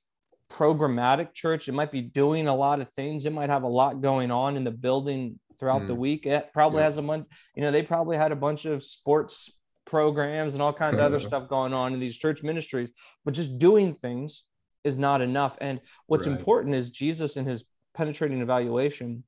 programmatic 0.51 1.33
church. 1.33 1.67
It 1.67 1.71
might 1.71 1.91
be 1.91 2.01
doing 2.01 2.47
a 2.47 2.55
lot 2.55 2.81
of 2.81 2.89
things. 2.89 3.25
It 3.25 3.33
might 3.33 3.49
have 3.49 3.63
a 3.63 3.67
lot 3.67 4.01
going 4.01 4.31
on 4.31 4.57
in 4.57 4.63
the 4.63 4.71
building 4.71 5.39
throughout 5.59 5.83
mm. 5.83 5.87
the 5.87 5.95
week. 5.95 6.25
It 6.25 6.51
probably 6.53 6.79
yeah. 6.79 6.85
has 6.85 6.97
a 6.97 7.01
bunch, 7.01 7.27
you 7.55 7.61
know, 7.61 7.71
they 7.71 7.83
probably 7.83 8.17
had 8.17 8.31
a 8.31 8.35
bunch 8.35 8.65
of 8.65 8.83
sports 8.83 9.49
programs 9.85 10.53
and 10.53 10.61
all 10.61 10.73
kinds 10.73 10.97
of 10.97 11.03
other 11.03 11.19
stuff 11.29 11.47
going 11.47 11.73
on 11.73 11.93
in 11.93 11.99
these 11.99 12.17
church 12.17 12.43
ministries, 12.43 12.89
but 13.25 13.33
just 13.33 13.57
doing 13.57 13.93
things 13.93 14.43
is 14.83 14.97
not 14.97 15.21
enough. 15.21 15.57
And 15.61 15.79
what's 16.07 16.27
right. 16.27 16.37
important 16.37 16.75
is 16.75 16.89
Jesus 16.89 17.37
in 17.37 17.45
his 17.45 17.63
penetrating 17.93 18.41
evaluation 18.41 19.23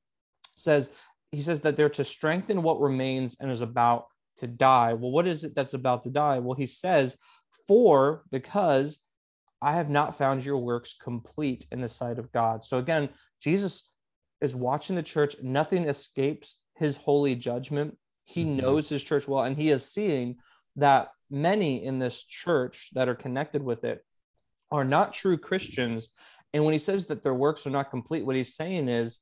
says, 0.56 0.90
he 1.32 1.42
says 1.42 1.60
that 1.62 1.76
they're 1.76 1.88
to 1.90 2.04
strengthen 2.04 2.62
what 2.62 2.80
remains 2.80 3.36
and 3.40 3.50
is 3.50 3.60
about 3.60 4.06
to 4.38 4.46
die. 4.46 4.94
Well, 4.94 5.10
what 5.10 5.26
is 5.26 5.44
it 5.44 5.54
that's 5.54 5.74
about 5.74 6.04
to 6.04 6.10
die? 6.10 6.38
Well, 6.38 6.56
he 6.56 6.66
says, 6.66 7.16
for 7.66 8.24
because 8.30 8.98
I 9.62 9.72
have 9.72 9.88
not 9.90 10.16
found 10.16 10.44
your 10.44 10.58
works 10.58 10.94
complete 11.00 11.66
in 11.72 11.80
the 11.80 11.88
sight 11.88 12.18
of 12.18 12.30
God. 12.32 12.64
So 12.64 12.78
again, 12.78 13.08
Jesus 13.40 13.90
is 14.40 14.54
watching 14.54 14.96
the 14.96 15.02
church. 15.02 15.36
Nothing 15.42 15.88
escapes 15.88 16.56
his 16.76 16.96
holy 16.96 17.34
judgment. 17.34 17.96
He 18.24 18.44
mm-hmm. 18.44 18.56
knows 18.56 18.88
his 18.88 19.02
church 19.02 19.26
well, 19.26 19.44
and 19.44 19.56
he 19.56 19.70
is 19.70 19.90
seeing 19.90 20.36
that 20.76 21.08
many 21.30 21.84
in 21.84 21.98
this 21.98 22.22
church 22.22 22.90
that 22.94 23.08
are 23.08 23.14
connected 23.14 23.62
with 23.62 23.84
it 23.84 24.04
are 24.70 24.84
not 24.84 25.14
true 25.14 25.38
Christians. 25.38 26.08
And 26.54 26.64
when 26.64 26.72
he 26.72 26.78
says 26.78 27.06
that 27.06 27.22
their 27.22 27.34
works 27.34 27.66
are 27.66 27.70
not 27.70 27.90
complete, 27.90 28.24
what 28.24 28.36
he's 28.36 28.54
saying 28.54 28.88
is 28.88 29.18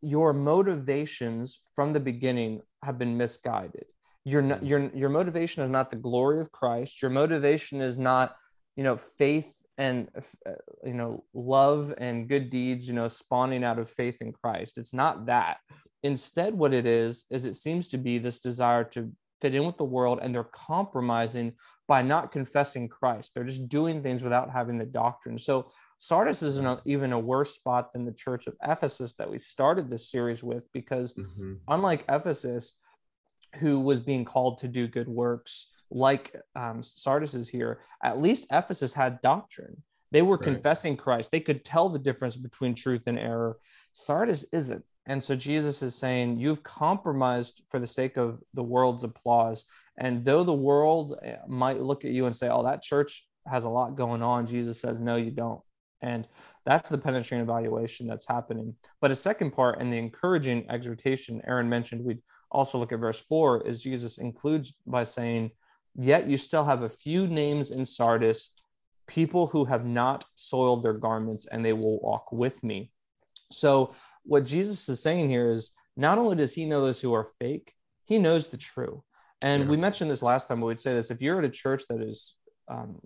your 0.00 0.32
motivations 0.32 1.60
from 1.76 1.92
the 1.92 2.00
beginning 2.00 2.62
have 2.82 2.98
been 2.98 3.16
misguided. 3.16 3.84
Your, 4.24 4.42
mm. 4.42 4.66
your, 4.66 4.90
your 4.94 5.10
motivation 5.10 5.62
is 5.62 5.68
not 5.68 5.90
the 5.90 5.96
glory 5.96 6.40
of 6.40 6.50
Christ. 6.50 7.02
Your 7.02 7.10
motivation 7.10 7.80
is 7.82 7.98
not, 7.98 8.34
you 8.74 8.84
know, 8.84 8.96
faith 8.96 9.54
and, 9.76 10.08
uh, 10.46 10.52
you 10.82 10.94
know, 10.94 11.24
love 11.34 11.92
and 11.98 12.26
good 12.28 12.48
deeds, 12.48 12.88
you 12.88 12.94
know, 12.94 13.08
spawning 13.08 13.62
out 13.62 13.78
of 13.78 13.88
faith 13.88 14.22
in 14.22 14.32
Christ. 14.32 14.78
It's 14.78 14.94
not 14.94 15.26
that. 15.26 15.58
Instead, 16.02 16.54
what 16.54 16.72
it 16.72 16.86
is, 16.86 17.26
is 17.30 17.44
it 17.44 17.56
seems 17.56 17.88
to 17.88 17.98
be 17.98 18.18
this 18.18 18.40
desire 18.40 18.84
to 18.84 19.12
fit 19.42 19.54
in 19.54 19.66
with 19.66 19.76
the 19.76 19.84
world 19.84 20.20
and 20.22 20.34
they're 20.34 20.44
compromising 20.44 21.52
by 21.88 22.00
not 22.00 22.32
confessing 22.32 22.88
Christ. 22.88 23.32
They're 23.34 23.44
just 23.44 23.68
doing 23.68 24.02
things 24.02 24.22
without 24.22 24.48
having 24.48 24.78
the 24.78 24.86
doctrine. 24.86 25.36
So 25.36 25.70
Sardis 25.98 26.42
is 26.42 26.56
in 26.56 26.64
a, 26.64 26.80
even 26.86 27.12
a 27.12 27.18
worse 27.18 27.54
spot 27.54 27.92
than 27.92 28.06
the 28.06 28.12
church 28.12 28.46
of 28.46 28.54
Ephesus 28.62 29.12
that 29.14 29.30
we 29.30 29.38
started 29.38 29.90
this 29.90 30.10
series 30.10 30.42
with, 30.42 30.64
because 30.72 31.12
mm-hmm. 31.12 31.54
unlike 31.68 32.04
Ephesus, 32.08 32.72
who 33.56 33.80
was 33.80 34.00
being 34.00 34.24
called 34.24 34.58
to 34.58 34.68
do 34.68 34.88
good 34.88 35.08
works, 35.08 35.68
like 35.90 36.34
um, 36.56 36.82
Sardis 36.82 37.34
is 37.34 37.48
here, 37.48 37.80
at 38.02 38.20
least 38.20 38.46
Ephesus 38.50 38.94
had 38.94 39.20
doctrine. 39.20 39.82
They 40.12 40.22
were 40.22 40.36
right. 40.36 40.44
confessing 40.44 40.96
Christ. 40.96 41.30
They 41.30 41.40
could 41.40 41.64
tell 41.64 41.88
the 41.88 41.98
difference 41.98 42.36
between 42.36 42.74
truth 42.74 43.06
and 43.06 43.18
error. 43.18 43.58
Sardis 43.92 44.44
isn't. 44.52 44.84
And 45.06 45.22
so 45.22 45.34
Jesus 45.34 45.82
is 45.82 45.94
saying, 45.94 46.38
You've 46.38 46.62
compromised 46.62 47.62
for 47.68 47.80
the 47.80 47.86
sake 47.86 48.16
of 48.16 48.40
the 48.54 48.62
world's 48.62 49.04
applause. 49.04 49.64
And 49.98 50.24
though 50.24 50.44
the 50.44 50.52
world 50.52 51.18
eh, 51.22 51.36
might 51.48 51.80
look 51.80 52.04
at 52.04 52.12
you 52.12 52.26
and 52.26 52.36
say, 52.36 52.48
Oh, 52.48 52.62
that 52.62 52.82
church 52.82 53.26
has 53.46 53.64
a 53.64 53.68
lot 53.68 53.96
going 53.96 54.22
on, 54.22 54.46
Jesus 54.46 54.80
says, 54.80 55.00
No, 55.00 55.16
you 55.16 55.30
don't. 55.30 55.60
And 56.02 56.26
that's 56.64 56.88
the 56.88 56.98
penetrating 56.98 57.44
evaluation 57.44 58.06
that's 58.06 58.26
happening. 58.26 58.74
But 59.00 59.12
a 59.12 59.16
second 59.16 59.52
part 59.52 59.80
and 59.80 59.92
the 59.92 59.98
encouraging 59.98 60.66
exhortation 60.68 61.40
Aaron 61.46 61.68
mentioned, 61.68 62.04
we'd 62.04 62.22
also 62.50 62.78
look 62.78 62.92
at 62.92 62.98
verse 62.98 63.20
four, 63.20 63.66
is 63.66 63.82
Jesus 63.82 64.18
includes 64.18 64.74
by 64.86 65.04
saying, 65.04 65.50
Yet 65.94 66.28
you 66.28 66.38
still 66.38 66.64
have 66.64 66.82
a 66.82 66.88
few 66.88 67.26
names 67.26 67.70
in 67.70 67.84
Sardis, 67.84 68.52
people 69.06 69.46
who 69.48 69.64
have 69.64 69.84
not 69.84 70.24
soiled 70.36 70.82
their 70.82 70.94
garments, 70.94 71.46
and 71.50 71.64
they 71.64 71.72
will 71.72 72.00
walk 72.00 72.32
with 72.32 72.62
me. 72.62 72.90
So 73.50 73.94
what 74.24 74.44
Jesus 74.44 74.88
is 74.88 75.02
saying 75.02 75.28
here 75.28 75.50
is 75.50 75.72
not 75.96 76.18
only 76.18 76.36
does 76.36 76.54
he 76.54 76.64
know 76.64 76.80
those 76.80 77.00
who 77.00 77.12
are 77.14 77.28
fake, 77.38 77.72
he 78.04 78.18
knows 78.18 78.48
the 78.48 78.56
true. 78.56 79.02
And 79.40 79.64
yeah. 79.64 79.68
we 79.68 79.76
mentioned 79.76 80.10
this 80.10 80.22
last 80.22 80.48
time, 80.48 80.60
but 80.60 80.66
we'd 80.66 80.80
say 80.80 80.94
this 80.94 81.10
if 81.10 81.20
you're 81.20 81.38
at 81.38 81.44
a 81.44 81.50
church 81.50 81.82
that 81.88 82.00
is 82.00 82.34
um, 82.68 83.00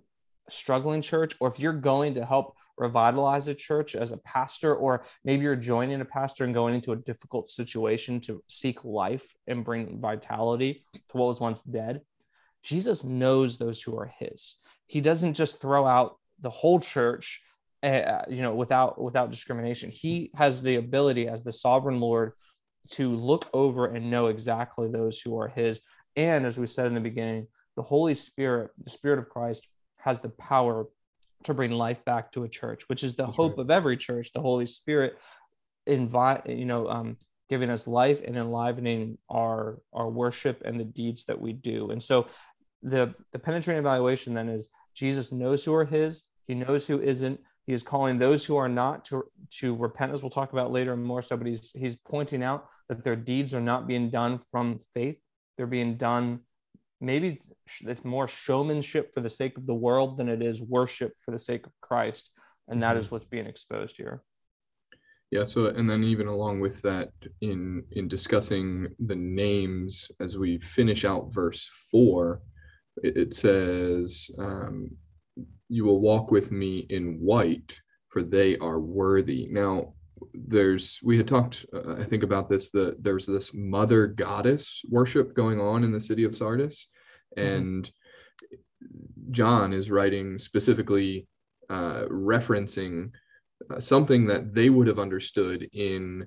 struggling 0.49 1.01
church, 1.01 1.35
or 1.39 1.47
if 1.49 1.59
you're 1.59 1.73
going 1.73 2.15
to 2.15 2.25
help 2.25 2.55
revitalize 2.77 3.47
a 3.47 3.53
church 3.53 3.95
as 3.95 4.11
a 4.11 4.17
pastor, 4.17 4.75
or 4.75 5.03
maybe 5.23 5.43
you're 5.43 5.55
joining 5.55 6.01
a 6.01 6.05
pastor 6.05 6.43
and 6.43 6.53
going 6.53 6.75
into 6.75 6.91
a 6.91 6.97
difficult 6.97 7.49
situation 7.49 8.19
to 8.21 8.43
seek 8.47 8.83
life 8.83 9.33
and 9.47 9.65
bring 9.65 9.99
vitality 9.99 10.83
to 10.93 11.17
what 11.17 11.27
was 11.27 11.39
once 11.39 11.63
dead, 11.63 12.01
Jesus 12.63 13.03
knows 13.03 13.57
those 13.57 13.81
who 13.81 13.97
are 13.97 14.11
his. 14.19 14.55
He 14.85 15.01
doesn't 15.01 15.33
just 15.33 15.59
throw 15.59 15.85
out 15.85 16.17
the 16.39 16.49
whole 16.49 16.79
church 16.79 17.41
uh, 17.83 18.21
you 18.27 18.41
know 18.41 18.55
without 18.55 19.01
without 19.01 19.31
discrimination. 19.31 19.89
He 19.89 20.31
has 20.35 20.61
the 20.61 20.75
ability 20.75 21.27
as 21.27 21.43
the 21.43 21.53
sovereign 21.53 21.99
lord 21.99 22.33
to 22.91 23.13
look 23.13 23.49
over 23.53 23.87
and 23.87 24.09
know 24.09 24.27
exactly 24.27 24.89
those 24.89 25.19
who 25.19 25.37
are 25.39 25.47
his. 25.47 25.79
And 26.15 26.45
as 26.45 26.57
we 26.57 26.67
said 26.67 26.87
in 26.87 26.93
the 26.93 26.99
beginning 26.99 27.47
the 27.77 27.83
holy 27.83 28.15
spirit 28.15 28.71
the 28.83 28.89
spirit 28.89 29.19
of 29.19 29.29
christ 29.29 29.65
has 29.97 30.19
the 30.19 30.29
power 30.29 30.87
to 31.43 31.53
bring 31.53 31.71
life 31.71 32.03
back 32.03 32.31
to 32.31 32.43
a 32.43 32.49
church 32.49 32.89
which 32.89 33.03
is 33.03 33.15
the 33.15 33.23
That's 33.23 33.35
hope 33.35 33.57
right. 33.57 33.61
of 33.61 33.71
every 33.71 33.95
church. 33.95 34.33
The 34.33 34.41
holy 34.41 34.65
spirit 34.65 35.17
invite 35.85 36.49
you 36.49 36.65
know 36.65 36.89
um, 36.89 37.17
giving 37.49 37.69
us 37.69 37.87
life 37.87 38.21
and 38.25 38.35
enlivening 38.35 39.17
our 39.29 39.79
our 39.93 40.09
worship 40.09 40.63
and 40.65 40.79
the 40.79 40.83
deeds 40.83 41.25
that 41.25 41.39
we 41.39 41.53
do. 41.53 41.91
And 41.91 42.03
so 42.03 42.27
the 42.81 43.13
the 43.31 43.39
penetrating 43.39 43.79
evaluation 43.79 44.33
then 44.33 44.49
is 44.49 44.69
jesus 44.93 45.31
knows 45.31 45.63
who 45.63 45.73
are 45.73 45.85
his. 45.85 46.23
He 46.47 46.55
knows 46.55 46.85
who 46.85 46.99
isn't 46.99 47.39
he 47.67 47.73
is 47.73 47.83
calling 47.83 48.17
those 48.17 48.43
who 48.43 48.55
are 48.55 48.69
not 48.69 49.05
to, 49.05 49.25
to 49.59 49.75
repent, 49.75 50.13
as 50.13 50.23
we'll 50.23 50.31
talk 50.31 50.53
about 50.53 50.71
later 50.71 50.95
more 50.95 51.21
so, 51.21 51.37
but 51.37 51.45
he's, 51.45 51.71
he's 51.73 51.97
pointing 51.97 52.41
out 52.41 52.67
that 52.89 53.03
their 53.03 53.15
deeds 53.15 53.53
are 53.53 53.61
not 53.61 53.85
being 53.85 54.09
done 54.09 54.39
from 54.39 54.79
faith. 54.95 55.19
They're 55.57 55.67
being 55.67 55.97
done, 55.97 56.39
maybe 57.01 57.39
it's 57.81 58.03
more 58.03 58.27
showmanship 58.27 59.13
for 59.13 59.21
the 59.21 59.29
sake 59.29 59.57
of 59.57 59.65
the 59.67 59.75
world 59.75 60.17
than 60.17 60.29
it 60.29 60.41
is 60.41 60.61
worship 60.61 61.13
for 61.23 61.31
the 61.31 61.39
sake 61.39 61.67
of 61.67 61.73
Christ. 61.81 62.31
And 62.69 62.81
that 62.81 62.91
mm-hmm. 62.91 62.99
is 62.99 63.11
what's 63.11 63.25
being 63.25 63.47
exposed 63.47 63.97
here. 63.97 64.23
Yeah. 65.29 65.43
So, 65.43 65.65
and 65.65 65.89
then 65.89 66.03
even 66.03 66.27
along 66.27 66.61
with 66.61 66.81
that, 66.83 67.09
in 67.41 67.83
in 67.91 68.07
discussing 68.07 68.87
the 68.99 69.15
names 69.15 70.09
as 70.21 70.37
we 70.37 70.57
finish 70.59 71.03
out 71.03 71.33
verse 71.33 71.69
four, 71.91 72.41
it, 73.03 73.17
it 73.17 73.33
says, 73.33 74.31
um, 74.37 74.91
you 75.69 75.85
will 75.85 76.01
walk 76.01 76.31
with 76.31 76.51
me 76.51 76.85
in 76.89 77.19
white 77.19 77.79
for 78.09 78.23
they 78.23 78.57
are 78.57 78.79
worthy 78.79 79.47
now 79.51 79.93
there's 80.33 80.99
we 81.03 81.17
had 81.17 81.27
talked 81.27 81.65
uh, 81.73 81.95
i 81.95 82.03
think 82.03 82.23
about 82.23 82.49
this 82.49 82.71
that 82.71 83.01
there's 83.03 83.25
this 83.25 83.51
mother 83.53 84.07
goddess 84.07 84.81
worship 84.89 85.35
going 85.35 85.59
on 85.59 85.83
in 85.83 85.91
the 85.91 85.99
city 85.99 86.23
of 86.23 86.35
sardis 86.35 86.87
mm-hmm. 87.37 87.55
and 87.55 87.91
john 89.31 89.73
is 89.73 89.91
writing 89.91 90.37
specifically 90.37 91.27
uh, 91.69 92.05
referencing 92.09 93.11
uh, 93.69 93.79
something 93.79 94.25
that 94.25 94.55
they 94.55 94.69
would 94.69 94.87
have 94.87 94.99
understood 94.99 95.67
in 95.73 96.25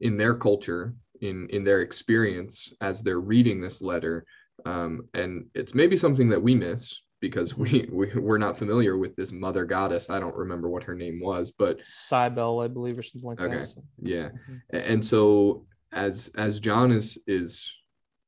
in 0.00 0.16
their 0.16 0.34
culture 0.34 0.94
in 1.20 1.46
in 1.50 1.62
their 1.62 1.80
experience 1.80 2.72
as 2.80 3.02
they're 3.02 3.20
reading 3.20 3.60
this 3.60 3.80
letter 3.80 4.24
um, 4.66 5.08
and 5.14 5.46
it's 5.54 5.74
maybe 5.74 5.96
something 5.96 6.28
that 6.28 6.42
we 6.42 6.54
miss 6.54 7.00
because 7.20 7.56
we, 7.56 7.88
we 7.90 8.12
we're 8.14 8.38
not 8.38 8.58
familiar 8.58 8.96
with 8.96 9.14
this 9.16 9.32
mother 9.32 9.64
goddess. 9.64 10.10
I 10.10 10.20
don't 10.20 10.36
remember 10.36 10.68
what 10.68 10.82
her 10.84 10.94
name 10.94 11.20
was, 11.22 11.50
but 11.50 11.80
Cybele, 11.84 12.60
I 12.60 12.68
believe, 12.68 12.98
or 12.98 13.02
something 13.02 13.28
like 13.28 13.40
okay. 13.40 13.58
that. 13.58 13.74
Yeah, 14.00 14.28
mm-hmm. 14.28 14.56
and 14.72 15.04
so 15.04 15.66
as 15.92 16.30
as 16.36 16.60
John 16.60 16.92
is 16.92 17.18
is 17.26 17.74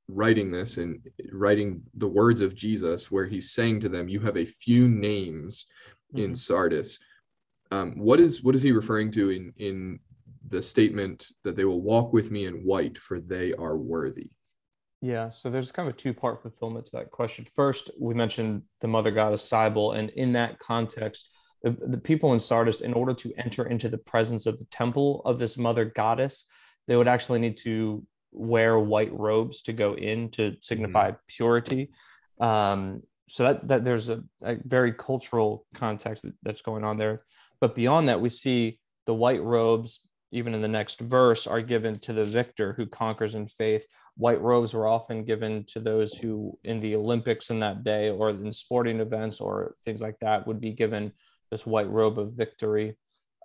writing 0.08 0.50
this 0.50 0.76
and 0.76 1.00
writing 1.32 1.82
the 1.94 2.08
words 2.08 2.40
of 2.40 2.54
Jesus, 2.54 3.10
where 3.10 3.26
he's 3.26 3.52
saying 3.52 3.80
to 3.80 3.88
them, 3.88 4.08
"You 4.08 4.20
have 4.20 4.36
a 4.36 4.44
few 4.44 4.88
names 4.88 5.66
mm-hmm. 6.14 6.24
in 6.24 6.34
Sardis." 6.34 6.98
Um, 7.70 7.92
what 7.98 8.20
is 8.20 8.42
what 8.42 8.54
is 8.54 8.62
he 8.62 8.72
referring 8.72 9.10
to 9.12 9.30
in 9.30 9.52
in 9.56 10.00
the 10.48 10.62
statement 10.62 11.28
that 11.44 11.56
they 11.56 11.64
will 11.64 11.80
walk 11.80 12.12
with 12.12 12.30
me 12.30 12.46
in 12.46 12.64
white, 12.64 12.98
for 12.98 13.20
they 13.20 13.54
are 13.54 13.76
worthy? 13.76 14.30
Yeah, 15.04 15.30
so 15.30 15.50
there's 15.50 15.72
kind 15.72 15.88
of 15.88 15.96
a 15.96 15.98
two 15.98 16.14
part 16.14 16.40
fulfillment 16.40 16.86
to 16.86 16.92
that 16.92 17.10
question. 17.10 17.44
First, 17.56 17.90
we 18.00 18.14
mentioned 18.14 18.62
the 18.80 18.86
mother 18.86 19.10
goddess 19.10 19.42
Cybele, 19.42 19.92
and 19.92 20.10
in 20.10 20.32
that 20.34 20.60
context, 20.60 21.28
the, 21.62 21.76
the 21.88 21.98
people 21.98 22.32
in 22.34 22.40
Sardis, 22.40 22.82
in 22.82 22.92
order 22.92 23.12
to 23.14 23.32
enter 23.36 23.66
into 23.66 23.88
the 23.88 23.98
presence 23.98 24.46
of 24.46 24.58
the 24.58 24.64
temple 24.66 25.20
of 25.24 25.40
this 25.40 25.58
mother 25.58 25.84
goddess, 25.84 26.46
they 26.86 26.94
would 26.94 27.08
actually 27.08 27.40
need 27.40 27.56
to 27.58 28.06
wear 28.30 28.78
white 28.78 29.12
robes 29.12 29.62
to 29.62 29.72
go 29.72 29.94
in 29.94 30.30
to 30.30 30.54
signify 30.60 31.08
mm-hmm. 31.10 31.20
purity. 31.26 31.90
Um, 32.40 33.02
so 33.28 33.42
that, 33.42 33.66
that 33.68 33.84
there's 33.84 34.08
a, 34.08 34.22
a 34.42 34.56
very 34.64 34.92
cultural 34.92 35.66
context 35.74 36.22
that, 36.22 36.34
that's 36.44 36.62
going 36.62 36.84
on 36.84 36.96
there. 36.96 37.24
But 37.60 37.74
beyond 37.74 38.08
that, 38.08 38.20
we 38.20 38.28
see 38.28 38.78
the 39.06 39.14
white 39.14 39.42
robes 39.42 40.06
even 40.32 40.54
in 40.54 40.62
the 40.62 40.68
next 40.68 40.98
verse, 40.98 41.46
are 41.46 41.60
given 41.60 41.98
to 42.00 42.12
the 42.12 42.24
victor 42.24 42.72
who 42.72 42.86
conquers 42.86 43.34
in 43.34 43.46
faith. 43.46 43.86
White 44.16 44.40
robes 44.40 44.74
were 44.74 44.88
often 44.88 45.24
given 45.24 45.64
to 45.68 45.78
those 45.78 46.14
who, 46.14 46.58
in 46.64 46.80
the 46.80 46.96
Olympics 46.96 47.50
in 47.50 47.60
that 47.60 47.84
day, 47.84 48.10
or 48.10 48.30
in 48.30 48.52
sporting 48.52 49.00
events 49.00 49.40
or 49.40 49.76
things 49.84 50.00
like 50.00 50.18
that, 50.20 50.46
would 50.46 50.60
be 50.60 50.72
given 50.72 51.12
this 51.50 51.66
white 51.66 51.88
robe 51.90 52.18
of 52.18 52.32
victory. 52.32 52.96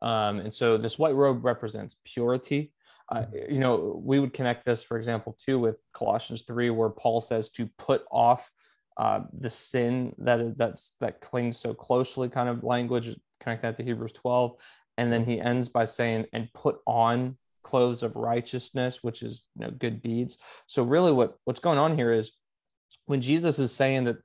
Um, 0.01 0.39
and 0.39 0.53
so 0.53 0.77
this 0.77 0.98
white 0.98 1.15
robe 1.15 1.44
represents 1.44 1.98
purity. 2.06 2.72
Uh, 3.10 3.25
you 3.50 3.60
know, 3.60 4.01
we 4.03 4.20
would 4.20 4.34
connect 4.34 4.65
this, 4.65 4.84
for 4.84 4.98
example, 4.98 5.38
too, 5.38 5.60
with 5.60 5.82
Colossians 5.94 6.44
3, 6.44 6.70
where 6.70 6.89
Paul 6.89 7.22
says 7.22 7.50
to 7.51 7.70
put 7.77 8.03
off 8.12 8.50
uh, 8.98 9.22
the 9.38 9.50
sin 9.50 10.15
that 10.17 10.58
that's 10.58 10.96
that 11.01 11.22
clings 11.22 11.58
so 11.58 11.74
closely, 11.74 12.29
kind 12.29 12.50
of 12.50 12.63
language, 12.63 13.15
connect 13.39 13.62
that 13.62 13.77
to 13.77 13.84
Hebrews 13.84 14.13
12 14.13 14.56
and 14.98 15.12
then 15.12 15.25
he 15.25 15.39
ends 15.39 15.70
by 15.70 15.86
saying 15.86 16.25
and 16.34 16.51
put 16.54 16.80
on 16.86 17.38
clothes 17.63 18.04
of 18.04 18.16
righteousness 18.16 19.04
which 19.04 19.22
is 19.22 19.44
you 19.60 19.66
know, 19.66 19.72
good 19.72 20.01
deeds. 20.01 20.38
So 20.68 20.84
really 20.84 21.12
what 21.12 21.38
what's 21.46 21.60
going 21.60 21.77
on 21.77 21.98
here 21.98 22.13
is 22.13 22.32
when 23.06 23.22
jesus 23.22 23.60
is 23.60 23.72
saying 23.72 24.06
that 24.06 24.18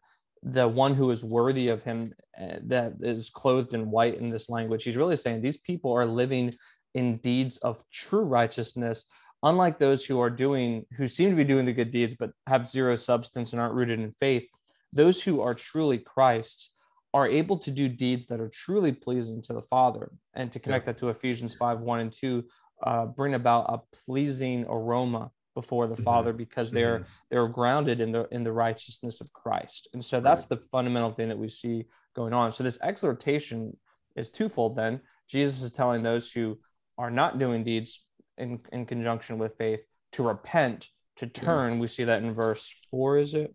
the 0.44 0.66
one 0.66 0.94
who 0.94 1.10
is 1.10 1.22
worthy 1.22 1.68
of 1.68 1.82
him 1.82 2.12
uh, 2.40 2.56
that 2.64 2.94
is 3.00 3.30
clothed 3.30 3.74
in 3.74 3.90
white 3.90 4.16
in 4.16 4.30
this 4.30 4.48
language 4.48 4.84
he's 4.84 4.96
really 4.96 5.16
saying 5.16 5.40
these 5.40 5.58
people 5.58 5.92
are 5.92 6.06
living 6.06 6.52
in 6.94 7.16
deeds 7.18 7.58
of 7.58 7.82
true 7.90 8.24
righteousness 8.24 9.06
unlike 9.42 9.78
those 9.78 10.04
who 10.04 10.20
are 10.20 10.30
doing 10.30 10.86
who 10.96 11.08
seem 11.08 11.30
to 11.30 11.36
be 11.36 11.44
doing 11.44 11.64
the 11.64 11.72
good 11.72 11.90
deeds 11.90 12.14
but 12.18 12.32
have 12.46 12.68
zero 12.68 12.96
substance 12.96 13.52
and 13.52 13.60
aren't 13.60 13.74
rooted 13.74 14.00
in 14.00 14.12
faith. 14.12 14.46
Those 14.92 15.22
who 15.22 15.40
are 15.40 15.54
truly 15.54 15.98
christ's 15.98 16.70
are 17.14 17.28
able 17.28 17.58
to 17.58 17.70
do 17.70 17.88
deeds 17.88 18.26
that 18.26 18.40
are 18.40 18.48
truly 18.48 18.92
pleasing 18.92 19.42
to 19.42 19.52
the 19.52 19.62
father 19.62 20.10
and 20.34 20.52
to 20.52 20.58
connect 20.58 20.86
yeah. 20.86 20.92
that 20.92 20.98
to 20.98 21.08
ephesians 21.08 21.54
5 21.54 21.80
1 21.80 22.00
and 22.00 22.12
2 22.12 22.44
uh, 22.82 23.06
bring 23.06 23.34
about 23.34 23.66
a 23.68 23.96
pleasing 24.04 24.64
aroma 24.68 25.30
before 25.54 25.86
the 25.86 25.94
mm-hmm. 25.94 26.02
father 26.02 26.32
because 26.32 26.70
they're 26.70 27.00
mm-hmm. 27.00 27.12
they're 27.30 27.48
grounded 27.48 28.00
in 28.00 28.12
the 28.12 28.26
in 28.30 28.42
the 28.42 28.52
righteousness 28.52 29.20
of 29.20 29.32
christ 29.32 29.88
and 29.92 30.04
so 30.04 30.20
that's 30.20 30.42
right. 30.42 30.60
the 30.60 30.68
fundamental 30.68 31.10
thing 31.10 31.28
that 31.28 31.38
we 31.38 31.48
see 31.48 31.84
going 32.14 32.32
on 32.32 32.52
so 32.52 32.64
this 32.64 32.80
exhortation 32.82 33.76
is 34.16 34.30
twofold 34.30 34.76
then 34.76 35.00
jesus 35.28 35.62
is 35.62 35.72
telling 35.72 36.02
those 36.02 36.32
who 36.32 36.58
are 36.98 37.10
not 37.10 37.38
doing 37.38 37.64
deeds 37.64 38.04
in, 38.38 38.60
in 38.72 38.86
conjunction 38.86 39.38
with 39.38 39.56
faith 39.58 39.80
to 40.12 40.22
repent 40.22 40.88
to 41.16 41.26
turn 41.26 41.74
yeah. 41.74 41.78
we 41.78 41.86
see 41.86 42.04
that 42.04 42.22
in 42.22 42.32
verse 42.32 42.74
four 42.90 43.18
is 43.18 43.34
it 43.34 43.54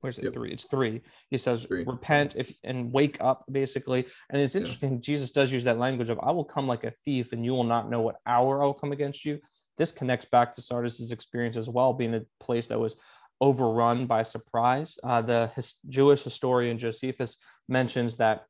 where's 0.00 0.18
it 0.18 0.24
yep. 0.24 0.32
three 0.32 0.52
it's 0.52 0.66
three 0.66 1.00
he 1.30 1.38
says 1.38 1.64
three. 1.64 1.84
repent 1.84 2.34
if 2.36 2.52
and 2.64 2.92
wake 2.92 3.16
up 3.20 3.44
basically 3.50 4.06
and 4.30 4.40
it's 4.40 4.54
interesting 4.54 4.94
yeah. 4.94 5.00
jesus 5.00 5.30
does 5.30 5.52
use 5.52 5.64
that 5.64 5.78
language 5.78 6.08
of 6.08 6.18
i 6.22 6.30
will 6.30 6.44
come 6.44 6.66
like 6.66 6.84
a 6.84 6.92
thief 7.04 7.32
and 7.32 7.44
you 7.44 7.52
will 7.52 7.64
not 7.64 7.90
know 7.90 8.00
what 8.00 8.16
hour 8.26 8.62
i'll 8.62 8.74
come 8.74 8.92
against 8.92 9.24
you 9.24 9.38
this 9.78 9.92
connects 9.92 10.26
back 10.26 10.52
to 10.52 10.60
sardis's 10.60 11.12
experience 11.12 11.56
as 11.56 11.68
well 11.68 11.92
being 11.92 12.14
a 12.14 12.22
place 12.40 12.66
that 12.66 12.78
was 12.78 12.96
overrun 13.40 14.06
by 14.06 14.22
surprise 14.22 14.98
uh, 15.04 15.20
the 15.20 15.50
his, 15.54 15.74
jewish 15.88 16.22
historian 16.22 16.78
josephus 16.78 17.36
mentions 17.68 18.16
that 18.16 18.44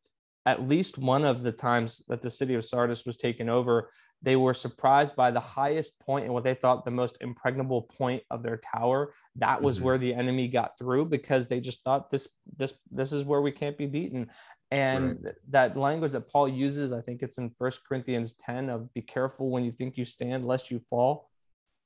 at 0.46 0.66
least 0.66 0.96
one 0.96 1.24
of 1.24 1.42
the 1.42 1.52
times 1.52 2.02
that 2.08 2.22
the 2.22 2.30
city 2.30 2.54
of 2.54 2.64
sardis 2.64 3.04
was 3.04 3.16
taken 3.16 3.48
over 3.48 3.90
they 4.22 4.36
were 4.36 4.54
surprised 4.54 5.14
by 5.14 5.30
the 5.30 5.40
highest 5.40 5.98
point 6.00 6.24
and 6.24 6.32
what 6.32 6.44
they 6.44 6.54
thought 6.54 6.84
the 6.84 6.90
most 6.90 7.18
impregnable 7.20 7.82
point 7.82 8.22
of 8.30 8.42
their 8.42 8.60
tower. 8.74 9.12
That 9.36 9.60
was 9.60 9.76
mm-hmm. 9.76 9.84
where 9.84 9.98
the 9.98 10.14
enemy 10.14 10.48
got 10.48 10.78
through 10.78 11.06
because 11.06 11.48
they 11.48 11.60
just 11.60 11.84
thought 11.84 12.10
this 12.10 12.28
this 12.56 12.74
this 12.90 13.12
is 13.12 13.24
where 13.24 13.40
we 13.40 13.52
can't 13.52 13.76
be 13.76 13.86
beaten. 13.86 14.30
And 14.70 15.20
right. 15.22 15.34
that 15.50 15.76
language 15.76 16.12
that 16.12 16.28
Paul 16.28 16.48
uses, 16.48 16.92
I 16.92 17.02
think 17.02 17.22
it's 17.22 17.38
in 17.38 17.50
First 17.50 17.86
Corinthians 17.86 18.34
10 18.34 18.68
of 18.68 18.92
be 18.94 19.02
careful 19.02 19.50
when 19.50 19.64
you 19.64 19.70
think 19.70 19.96
you 19.96 20.04
stand 20.04 20.46
lest 20.46 20.70
you 20.70 20.80
fall, 20.90 21.30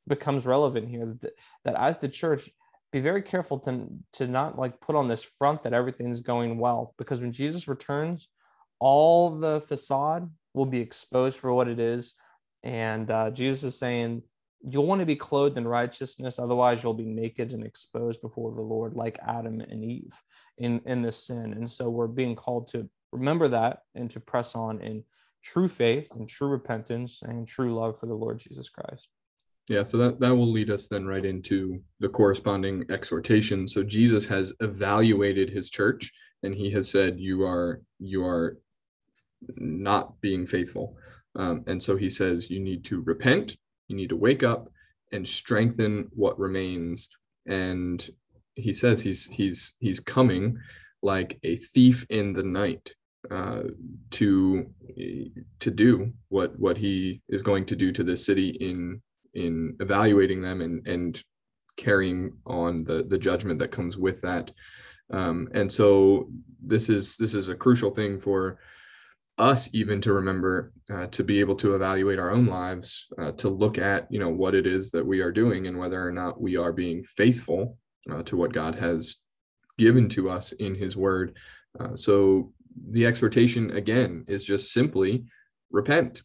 becomes 0.09 0.47
relevant 0.47 0.89
here. 0.89 1.15
That, 1.21 1.33
that 1.65 1.75
as 1.75 1.99
the 1.99 2.09
church, 2.09 2.49
be 2.91 3.01
very 3.01 3.23
careful 3.23 3.59
to, 3.61 3.87
to 4.15 4.27
not 4.27 4.59
like 4.59 4.81
put 4.81 4.97
on 4.97 5.09
this 5.09 5.23
front 5.23 5.63
that 5.65 5.75
everything's 5.75 6.21
going 6.21 6.59
well 6.59 6.95
because 6.97 7.21
when 7.21 7.33
Jesus 7.33 7.69
returns, 7.69 8.29
all 8.81 9.31
the 9.31 9.61
facade 9.61 10.31
will 10.55 10.67
be 10.67 10.81
exposed 10.81 11.39
for 11.39 11.53
what 11.53 11.69
it 11.69 11.79
is. 11.79 12.15
And 12.63 13.11
uh, 13.11 13.31
Jesus 13.31 13.63
is 13.65 13.79
saying, 13.79 14.23
You'll 14.63 14.87
want 14.87 14.99
to 14.99 15.07
be 15.07 15.17
clothed 15.17 15.57
in 15.57 15.67
righteousness, 15.67 16.39
otherwise, 16.39 16.83
you'll 16.83 16.93
be 16.93 17.07
naked 17.07 17.53
and 17.53 17.65
exposed 17.65 18.21
before 18.21 18.55
the 18.55 18.61
Lord, 18.61 18.95
like 18.95 19.19
Adam 19.27 19.63
and 19.63 19.83
Eve 19.83 20.13
in, 20.59 20.83
in 20.85 21.01
this 21.01 21.27
sin. 21.29 21.55
And 21.55 21.71
so, 21.71 21.89
we're 21.89 22.07
being 22.07 22.37
called 22.37 22.69
to 22.69 22.87
remember 23.11 23.49
that 23.49 23.79
and 23.95 24.11
to 24.11 24.21
press 24.21 24.55
on 24.55 24.83
in 24.83 25.03
true 25.43 25.69
faith 25.69 26.11
and 26.15 26.29
true 26.29 26.49
repentance 26.49 27.23
and 27.23 27.49
true 27.49 27.75
love 27.75 27.99
for 27.99 28.07
the 28.07 28.15
Lord 28.15 28.39
Jesus 28.39 28.69
Christ. 28.69 29.09
Yeah, 29.69 29.83
so 29.83 29.97
that, 29.99 30.21
that 30.21 30.35
will 30.35 30.51
lead 30.51 30.71
us 30.71 30.89
then 30.89 31.07
right 31.07 31.25
into 31.25 31.81
the 32.01 32.09
corresponding 32.09 32.85
exhortation. 32.91 33.69
So 33.69 33.83
Jesus 33.83 34.27
has 34.27 34.53
evaluated 34.61 35.49
his 35.49 35.71
church 35.71 36.13
and 36.43 36.55
he 36.55 36.71
has 36.73 36.91
said, 36.91 37.21
You 37.21 37.45
are 37.45 37.81
you 37.99 38.25
are 38.25 38.59
not 39.57 40.21
being 40.21 40.47
faithful. 40.47 40.97
Um, 41.37 41.65
and 41.67 41.83
so 41.83 41.97
he 41.97 42.11
says, 42.11 42.51
you 42.51 42.61
need 42.61 42.85
to 42.87 43.03
repent, 43.03 43.57
you 43.89 43.97
need 43.97 44.09
to 44.09 44.17
wake 44.17 44.43
up 44.43 44.69
and 45.13 45.27
strengthen 45.27 46.09
what 46.15 46.39
remains. 46.39 47.09
And 47.47 48.09
he 48.55 48.73
says 48.73 49.01
he's 49.01 49.27
he's 49.27 49.75
he's 49.81 50.01
coming 50.01 50.59
like 51.03 51.39
a 51.45 51.57
thief 51.57 52.05
in 52.11 52.33
the 52.33 52.43
night 52.43 52.95
uh, 53.31 53.63
to 54.11 54.69
to 55.61 55.71
do 55.71 56.13
what 56.29 56.59
what 56.59 56.77
he 56.77 57.23
is 57.29 57.43
going 57.43 57.65
to 57.67 57.77
do 57.77 57.93
to 57.93 58.05
the 58.05 58.17
city 58.17 58.51
in 58.61 59.01
in 59.35 59.77
evaluating 59.81 60.43
them 60.43 60.61
and 60.61 60.87
and 60.87 61.23
carrying 61.77 62.33
on 62.47 62.85
the 62.85 63.05
the 63.09 63.19
judgment 63.19 63.59
that 63.59 63.73
comes 63.73 63.97
with 63.97 64.21
that. 64.21 64.51
Um, 65.13 65.49
and 65.55 65.71
so 65.71 66.31
this 66.65 66.89
is 66.89 67.17
this 67.17 67.35
is 67.35 67.49
a 67.49 67.55
crucial 67.55 67.91
thing 67.91 68.19
for 68.19 68.59
us 69.41 69.71
even 69.73 70.01
to 70.03 70.13
remember 70.13 70.73
uh, 70.93 71.07
to 71.07 71.25
be 71.25 71.41
able 71.41 71.57
to 71.57 71.75
evaluate 71.75 72.19
our 72.19 72.31
own 72.31 72.47
lives 72.47 73.07
uh, 73.21 73.33
to 73.33 73.49
look 73.49 73.79
at 73.79 74.07
you 74.11 74.21
know 74.21 74.29
what 74.29 74.55
it 74.55 74.67
is 74.67 74.91
that 74.91 75.05
we 75.05 75.21
are 75.21 75.33
doing 75.33 75.67
and 75.67 75.79
whether 75.79 76.07
or 76.07 76.13
not 76.13 76.41
we 76.41 76.57
are 76.57 76.73
being 76.73 77.03
faithful 77.03 77.79
uh, 78.13 78.23
to 78.23 78.37
what 78.37 78.53
god 78.53 78.75
has 78.75 79.17
given 79.81 80.11
to 80.11 80.29
us 80.29 80.53
in 80.53 80.75
his 80.75 80.95
word. 80.95 81.39
Uh, 81.81 81.97
so 81.97 82.53
the 82.91 83.07
exhortation 83.07 83.71
again 83.71 84.23
is 84.29 84.45
just 84.45 84.73
simply 84.73 85.25
repent. 85.71 86.23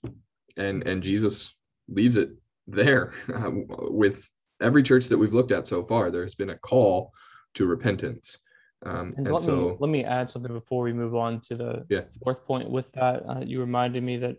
And 0.57 0.87
and 0.87 1.03
jesus 1.03 1.53
leaves 1.89 2.15
it 2.15 2.29
there 2.67 3.13
uh, 3.33 3.51
with 3.89 4.29
every 4.61 4.83
church 4.83 5.07
that 5.07 5.17
we've 5.17 5.33
looked 5.33 5.51
at 5.51 5.67
so 5.67 5.83
far 5.83 6.09
there's 6.09 6.35
been 6.35 6.51
a 6.51 6.57
call 6.57 7.11
to 7.55 7.65
repentance 7.65 8.37
um, 8.85 9.13
and, 9.17 9.25
and 9.25 9.31
let 9.31 9.41
so, 9.41 9.55
me 9.55 9.75
let 9.79 9.89
me 9.89 10.03
add 10.03 10.29
something 10.29 10.53
before 10.53 10.83
we 10.83 10.93
move 10.93 11.15
on 11.15 11.41
to 11.41 11.55
the 11.55 11.85
yeah. 11.89 12.01
fourth 12.23 12.45
point. 12.45 12.69
With 12.69 12.91
that, 12.93 13.27
uh, 13.27 13.41
you 13.43 13.59
reminded 13.59 14.03
me 14.03 14.17
that 14.17 14.37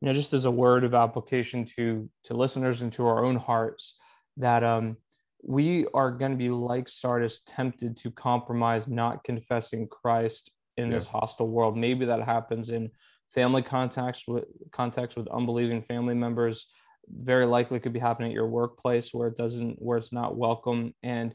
you 0.00 0.06
know 0.06 0.12
just 0.12 0.32
as 0.32 0.44
a 0.44 0.50
word 0.50 0.84
of 0.84 0.94
application 0.94 1.64
to 1.76 2.08
to 2.24 2.34
listeners 2.34 2.82
and 2.82 2.92
to 2.92 3.06
our 3.06 3.24
own 3.24 3.36
hearts, 3.36 3.98
that 4.36 4.62
um, 4.62 4.96
we 5.42 5.86
are 5.94 6.12
going 6.12 6.30
to 6.30 6.38
be 6.38 6.50
like 6.50 6.88
Sardis, 6.88 7.40
tempted 7.46 7.96
to 7.98 8.10
compromise, 8.10 8.86
not 8.86 9.24
confessing 9.24 9.88
Christ 9.88 10.52
in 10.76 10.88
yeah. 10.88 10.94
this 10.94 11.08
hostile 11.08 11.48
world. 11.48 11.76
Maybe 11.76 12.06
that 12.06 12.22
happens 12.22 12.70
in 12.70 12.90
family 13.34 13.62
contacts 13.62 14.28
with 14.28 14.44
contacts 14.70 15.16
with 15.16 15.26
unbelieving 15.28 15.82
family 15.82 16.14
members. 16.14 16.70
Very 17.10 17.46
likely 17.46 17.80
could 17.80 17.92
be 17.92 17.98
happening 17.98 18.30
at 18.30 18.34
your 18.34 18.46
workplace 18.46 19.12
where 19.12 19.28
it 19.28 19.36
doesn't 19.36 19.82
where 19.82 19.98
it's 19.98 20.12
not 20.12 20.36
welcome 20.36 20.94
and 21.02 21.34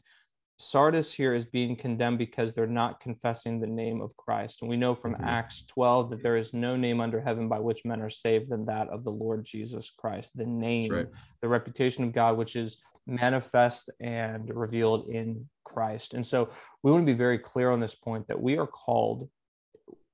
Sardis 0.56 1.12
here 1.12 1.34
is 1.34 1.44
being 1.44 1.74
condemned 1.74 2.18
because 2.18 2.52
they're 2.52 2.66
not 2.66 3.00
confessing 3.00 3.58
the 3.58 3.66
name 3.66 4.00
of 4.00 4.16
Christ. 4.16 4.62
And 4.62 4.70
we 4.70 4.76
know 4.76 4.94
from 4.94 5.14
mm-hmm. 5.14 5.24
Acts 5.24 5.66
12 5.66 6.10
that 6.10 6.22
there 6.22 6.36
is 6.36 6.54
no 6.54 6.76
name 6.76 7.00
under 7.00 7.20
heaven 7.20 7.48
by 7.48 7.58
which 7.58 7.84
men 7.84 8.00
are 8.00 8.10
saved 8.10 8.50
than 8.50 8.64
that 8.66 8.88
of 8.88 9.02
the 9.02 9.10
Lord 9.10 9.44
Jesus 9.44 9.90
Christ, 9.90 10.30
the 10.36 10.46
name, 10.46 10.92
right. 10.92 11.08
the 11.42 11.48
reputation 11.48 12.04
of 12.04 12.12
God, 12.12 12.36
which 12.36 12.54
is 12.54 12.78
manifest 13.06 13.90
and 14.00 14.48
revealed 14.54 15.08
in 15.08 15.48
Christ. 15.64 16.14
And 16.14 16.26
so 16.26 16.50
we 16.82 16.92
want 16.92 17.04
to 17.04 17.12
be 17.12 17.18
very 17.18 17.38
clear 17.38 17.70
on 17.70 17.80
this 17.80 17.94
point 17.94 18.28
that 18.28 18.40
we 18.40 18.56
are 18.56 18.66
called 18.66 19.28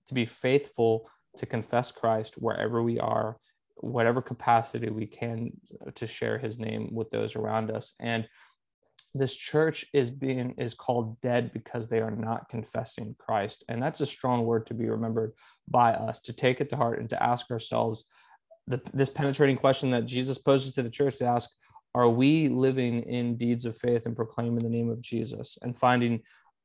to 0.09 0.15
be 0.15 0.25
faithful 0.25 1.09
to 1.37 1.47
confess 1.47 1.93
Christ 1.93 2.35
wherever 2.37 2.83
we 2.83 2.99
are, 2.99 3.37
whatever 3.77 4.23
capacity 4.23 4.91
we 4.91 5.07
can 5.07 5.51
to 5.95 6.07
share 6.07 6.39
his 6.39 6.59
name 6.59 6.89
with 6.93 7.11
those 7.11 7.37
around 7.37 7.71
us. 7.71 7.95
And 8.01 8.27
this 9.15 9.35
church 9.35 9.85
is 9.93 10.11
being 10.11 10.55
is 10.57 10.75
called 10.75 11.21
dead 11.21 11.53
because 11.53 11.89
they 11.89 12.01
are 12.01 12.11
not 12.11 12.49
confessing 12.49 13.17
Christ. 13.19 13.65
And 13.69 13.83
that's 13.83 14.01
a 14.01 14.07
strong 14.07 14.45
word 14.45 14.67
to 14.67 14.75
be 14.75 14.89
remembered 14.89 15.33
by 15.69 15.93
us 15.93 16.21
to 16.21 16.33
take 16.33 16.61
it 16.61 16.71
to 16.71 16.77
heart 16.77 17.01
and 17.01 17.11
to 17.11 17.23
ask 17.23 17.51
ourselves 17.51 18.05
the, 18.67 18.81
this 18.95 19.11
penetrating 19.11 19.57
question 19.57 19.91
that 19.91 20.07
Jesus 20.07 20.39
poses 20.39 20.75
to 20.75 20.83
the 20.83 20.91
church 20.91 21.19
to 21.19 21.25
ask 21.25 21.51
are 21.95 22.09
we 22.09 22.49
living 22.49 23.03
in 23.03 23.37
deeds 23.37 23.65
of 23.65 23.77
faith 23.77 24.07
and 24.07 24.15
proclaiming 24.15 24.61
the 24.61 24.69
name 24.69 24.91
of 24.91 25.01
Jesus 25.01 25.59
and 25.61 25.77
finding 25.77 26.21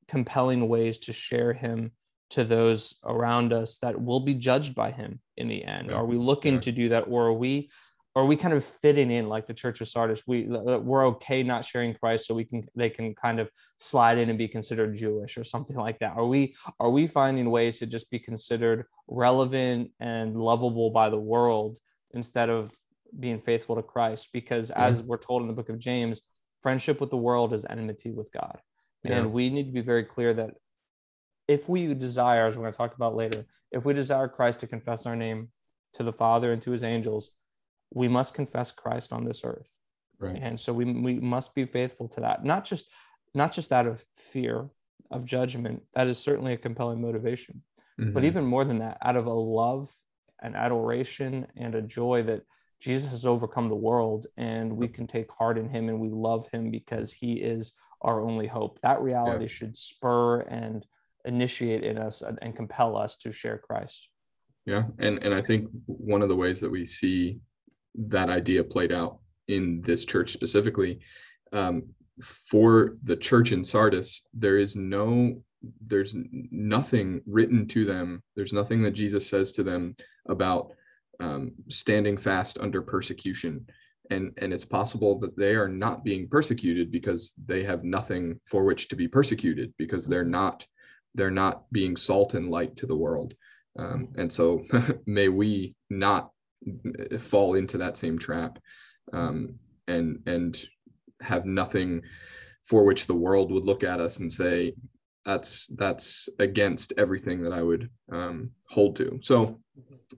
compelling 0.07 0.67
ways 0.67 0.99
to 0.99 1.13
share 1.13 1.51
him 1.51 1.91
to 2.29 2.43
those 2.43 2.95
around 3.03 3.51
us 3.51 3.79
that 3.79 3.99
will 3.99 4.19
be 4.19 4.35
judged 4.35 4.75
by 4.75 4.91
him 4.91 5.19
in 5.37 5.47
the 5.47 5.63
end? 5.65 5.89
Yeah. 5.89 5.95
Are 5.95 6.05
we 6.05 6.17
looking 6.17 6.55
yeah. 6.55 6.59
to 6.61 6.71
do 6.71 6.89
that 6.89 7.05
or 7.07 7.25
are 7.27 7.33
we 7.33 7.71
or 8.15 8.25
we 8.25 8.37
kind 8.37 8.53
of 8.53 8.63
fitting 8.63 9.11
in 9.11 9.27
like 9.27 9.45
the 9.45 9.53
church 9.53 9.81
of 9.81 9.87
sardis 9.87 10.23
we 10.25 10.45
we're 10.45 11.05
okay 11.05 11.43
not 11.43 11.63
sharing 11.63 11.93
christ 11.93 12.25
so 12.25 12.33
we 12.33 12.45
can 12.45 12.65
they 12.75 12.89
can 12.89 13.13
kind 13.13 13.39
of 13.39 13.49
slide 13.77 14.17
in 14.17 14.29
and 14.29 14.39
be 14.39 14.47
considered 14.47 14.95
jewish 14.95 15.37
or 15.37 15.43
something 15.43 15.75
like 15.75 15.99
that 15.99 16.15
are 16.15 16.25
we 16.25 16.55
are 16.79 16.89
we 16.89 17.05
finding 17.05 17.51
ways 17.51 17.77
to 17.77 17.85
just 17.85 18.09
be 18.09 18.17
considered 18.17 18.85
relevant 19.07 19.91
and 19.99 20.35
lovable 20.35 20.89
by 20.89 21.09
the 21.09 21.19
world 21.19 21.77
instead 22.13 22.49
of 22.49 22.73
being 23.19 23.39
faithful 23.39 23.75
to 23.75 23.83
christ 23.83 24.29
because 24.33 24.69
yeah. 24.69 24.87
as 24.87 25.03
we're 25.03 25.17
told 25.17 25.41
in 25.41 25.47
the 25.47 25.53
book 25.53 25.69
of 25.69 25.77
james 25.77 26.21
friendship 26.63 26.99
with 26.99 27.09
the 27.09 27.17
world 27.17 27.53
is 27.53 27.65
enmity 27.69 28.11
with 28.11 28.31
god 28.31 28.59
yeah. 29.03 29.17
and 29.17 29.31
we 29.31 29.49
need 29.49 29.67
to 29.67 29.71
be 29.73 29.81
very 29.81 30.03
clear 30.03 30.33
that 30.33 30.51
if 31.47 31.69
we 31.69 31.93
desire 31.93 32.47
as 32.47 32.57
we're 32.57 32.63
going 32.63 32.73
to 32.73 32.77
talk 32.77 32.95
about 32.95 33.15
later 33.15 33.45
if 33.71 33.85
we 33.85 33.93
desire 33.93 34.27
christ 34.27 34.61
to 34.61 34.67
confess 34.67 35.05
our 35.05 35.15
name 35.15 35.49
to 35.93 36.03
the 36.03 36.11
father 36.11 36.51
and 36.51 36.61
to 36.61 36.71
his 36.71 36.83
angels 36.83 37.31
we 37.93 38.07
must 38.07 38.33
confess 38.33 38.71
Christ 38.71 39.13
on 39.13 39.25
this 39.25 39.41
earth. 39.43 39.71
Right. 40.19 40.39
And 40.41 40.59
so 40.59 40.73
we, 40.73 40.85
we 40.85 41.19
must 41.19 41.53
be 41.55 41.65
faithful 41.65 42.07
to 42.09 42.21
that. 42.21 42.43
Not 42.45 42.65
just 42.65 42.89
not 43.33 43.51
just 43.51 43.71
out 43.71 43.85
of 43.85 44.03
fear 44.17 44.69
of 45.11 45.25
judgment. 45.25 45.83
That 45.93 46.07
is 46.07 46.17
certainly 46.17 46.53
a 46.53 46.57
compelling 46.57 47.01
motivation. 47.01 47.61
Mm-hmm. 47.99 48.13
But 48.13 48.23
even 48.23 48.45
more 48.45 48.63
than 48.63 48.79
that, 48.79 48.97
out 49.01 49.17
of 49.17 49.25
a 49.25 49.33
love 49.33 49.93
and 50.41 50.55
adoration 50.55 51.47
and 51.55 51.75
a 51.75 51.81
joy 51.81 52.23
that 52.23 52.43
Jesus 52.79 53.11
has 53.11 53.25
overcome 53.25 53.69
the 53.69 53.75
world 53.75 54.27
and 54.37 54.75
we 54.75 54.87
can 54.87 55.07
take 55.07 55.31
heart 55.31 55.57
in 55.57 55.69
him 55.69 55.89
and 55.89 55.99
we 55.99 56.09
love 56.09 56.47
him 56.51 56.71
because 56.71 57.11
he 57.11 57.33
is 57.33 57.73
our 58.01 58.21
only 58.21 58.47
hope. 58.47 58.79
That 58.81 59.01
reality 59.01 59.45
yeah. 59.45 59.49
should 59.49 59.77
spur 59.77 60.41
and 60.41 60.85
initiate 61.23 61.83
in 61.83 61.97
us 61.97 62.21
and, 62.21 62.37
and 62.41 62.55
compel 62.55 62.97
us 62.97 63.17
to 63.17 63.31
share 63.31 63.57
Christ. 63.57 64.09
Yeah. 64.65 64.83
And 64.99 65.23
and 65.23 65.33
I 65.33 65.41
think 65.41 65.69
one 65.85 66.21
of 66.21 66.29
the 66.29 66.35
ways 66.35 66.59
that 66.61 66.69
we 66.69 66.85
see 66.85 67.39
that 67.97 68.29
idea 68.29 68.63
played 68.63 68.91
out 68.91 69.19
in 69.47 69.81
this 69.81 70.05
church 70.05 70.31
specifically, 70.31 70.99
um, 71.53 71.83
for 72.21 72.97
the 73.03 73.15
church 73.15 73.51
in 73.51 73.63
Sardis, 73.63 74.21
there 74.33 74.57
is 74.57 74.75
no 74.75 75.41
there's 75.85 76.15
nothing 76.51 77.21
written 77.25 77.67
to 77.67 77.85
them. 77.85 78.21
There's 78.35 78.53
nothing 78.53 78.83
that 78.83 78.91
Jesus 78.91 79.27
says 79.27 79.51
to 79.53 79.63
them 79.63 79.95
about 80.27 80.71
um, 81.19 81.53
standing 81.69 82.17
fast 82.17 82.57
under 82.59 82.81
persecution. 82.81 83.65
And, 84.11 84.31
and 84.37 84.53
it's 84.53 84.65
possible 84.65 85.17
that 85.19 85.35
they 85.37 85.55
are 85.55 85.67
not 85.67 86.03
being 86.03 86.27
persecuted 86.27 86.91
because 86.91 87.33
they 87.45 87.63
have 87.63 87.83
nothing 87.83 88.39
for 88.45 88.63
which 88.63 88.87
to 88.89 88.95
be 88.95 89.07
persecuted 89.07 89.73
because 89.77 90.05
they're 90.05 90.23
not 90.23 90.65
they're 91.15 91.31
not 91.31 91.63
being 91.71 91.95
salt 91.95 92.33
and 92.33 92.51
light 92.51 92.75
to 92.75 92.85
the 92.85 92.95
world. 92.95 93.33
Um, 93.79 94.09
and 94.17 94.31
so 94.31 94.65
may 95.05 95.29
we 95.29 95.75
not 95.89 96.31
fall 97.19 97.55
into 97.55 97.77
that 97.77 97.97
same 97.97 98.17
trap 98.17 98.59
um, 99.13 99.55
and 99.87 100.19
and 100.25 100.65
have 101.21 101.45
nothing 101.45 102.01
for 102.63 102.83
which 102.83 103.05
the 103.05 103.15
world 103.15 103.51
would 103.51 103.63
look 103.63 103.83
at 103.83 103.99
us 103.99 104.19
and 104.19 104.31
say 104.31 104.73
that's 105.23 105.67
that's 105.75 106.29
against 106.39 106.93
everything 106.97 107.41
that 107.41 107.53
I 107.53 107.61
would 107.61 107.89
um, 108.11 108.51
hold 108.69 108.95
to. 108.97 109.19
So 109.21 109.59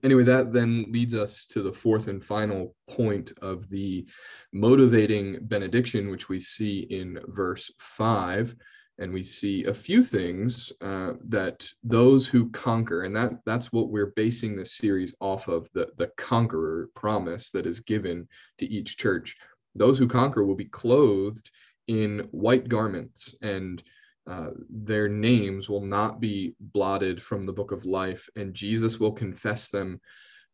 anyway, 0.03 0.23
that 0.23 0.51
then 0.51 0.85
leads 0.89 1.13
us 1.13 1.45
to 1.45 1.61
the 1.61 1.71
fourth 1.71 2.07
and 2.07 2.23
final 2.23 2.75
point 2.87 3.31
of 3.41 3.69
the 3.69 4.05
motivating 4.53 5.39
benediction, 5.41 6.11
which 6.11 6.27
we 6.29 6.39
see 6.39 6.79
in 6.89 7.19
verse 7.27 7.71
five. 7.79 8.53
And 8.99 9.13
we 9.13 9.21
see 9.21 9.65
a 9.65 9.73
few 9.73 10.01
things 10.01 10.71
uh, 10.81 11.13
that 11.27 11.67
those 11.83 12.25
who 12.27 12.49
conquer, 12.49 13.03
and 13.03 13.15
that 13.15 13.33
that's 13.45 13.71
what 13.71 13.89
we're 13.89 14.13
basing 14.15 14.55
this 14.55 14.73
series 14.73 15.13
off 15.19 15.47
of 15.47 15.69
the, 15.73 15.89
the 15.97 16.07
conqueror 16.17 16.89
promise 16.95 17.51
that 17.51 17.67
is 17.67 17.79
given 17.79 18.27
to 18.57 18.65
each 18.65 18.97
church. 18.97 19.35
Those 19.75 19.99
who 19.99 20.07
conquer 20.07 20.45
will 20.45 20.55
be 20.55 20.65
clothed 20.65 21.51
in 21.87 22.27
white 22.31 22.67
garments 22.67 23.35
and 23.41 23.81
uh, 24.27 24.49
their 24.69 25.07
names 25.07 25.69
will 25.69 25.85
not 25.85 26.19
be 26.19 26.53
blotted 26.59 27.21
from 27.21 27.45
the 27.45 27.53
book 27.53 27.71
of 27.71 27.85
life 27.85 28.29
and 28.35 28.53
jesus 28.53 28.99
will 28.99 29.11
confess 29.11 29.69
them 29.69 29.99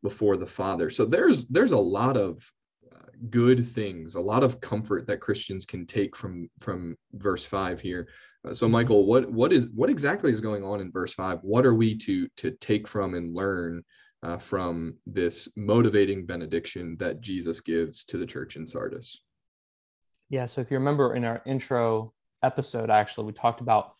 before 0.04 0.38
the 0.38 0.46
father 0.46 0.90
so 0.90 1.06
there's 1.06 1.48
there's 1.48 1.72
a 1.72 1.78
lot 1.78 2.16
of 2.16 2.48
uh, 2.94 3.08
good 3.32 3.66
things 3.66 4.14
a 4.16 4.20
lot 4.20 4.44
of 4.44 4.62
comfort 4.62 5.08
that 5.08 5.22
christians 5.22 5.66
can 5.66 5.88
take 5.88 6.16
from 6.16 6.48
from 6.60 6.96
verse 7.14 7.46
5 7.46 7.82
here 7.82 8.08
so 8.52 8.68
michael 8.68 9.06
what 9.06 9.32
what 9.32 9.54
is 9.54 9.68
what 9.74 9.90
exactly 9.90 10.32
is 10.32 10.42
going 10.42 10.64
on 10.64 10.82
in 10.82 10.92
verse 10.92 11.14
5 11.14 11.40
what 11.42 11.66
are 11.66 11.76
we 11.76 11.98
to 11.98 12.28
to 12.38 12.52
take 12.52 12.88
from 12.88 13.14
and 13.14 13.34
learn 13.34 13.84
uh, 14.22 14.38
from 14.38 14.96
this 15.06 15.50
motivating 15.56 16.26
benediction 16.26 16.98
that 17.00 17.22
jesus 17.22 17.62
gives 17.62 18.04
to 18.06 18.18
the 18.18 18.26
church 18.26 18.56
in 18.56 18.68
sardis 18.68 19.22
yeah 20.30 20.46
so 20.46 20.62
if 20.62 20.72
you 20.72 20.78
remember 20.78 21.16
in 21.16 21.24
our 21.24 21.42
intro 21.46 22.14
episode, 22.44 22.90
actually, 22.90 23.26
we 23.26 23.34
talked 23.34 23.62
about 23.62 23.94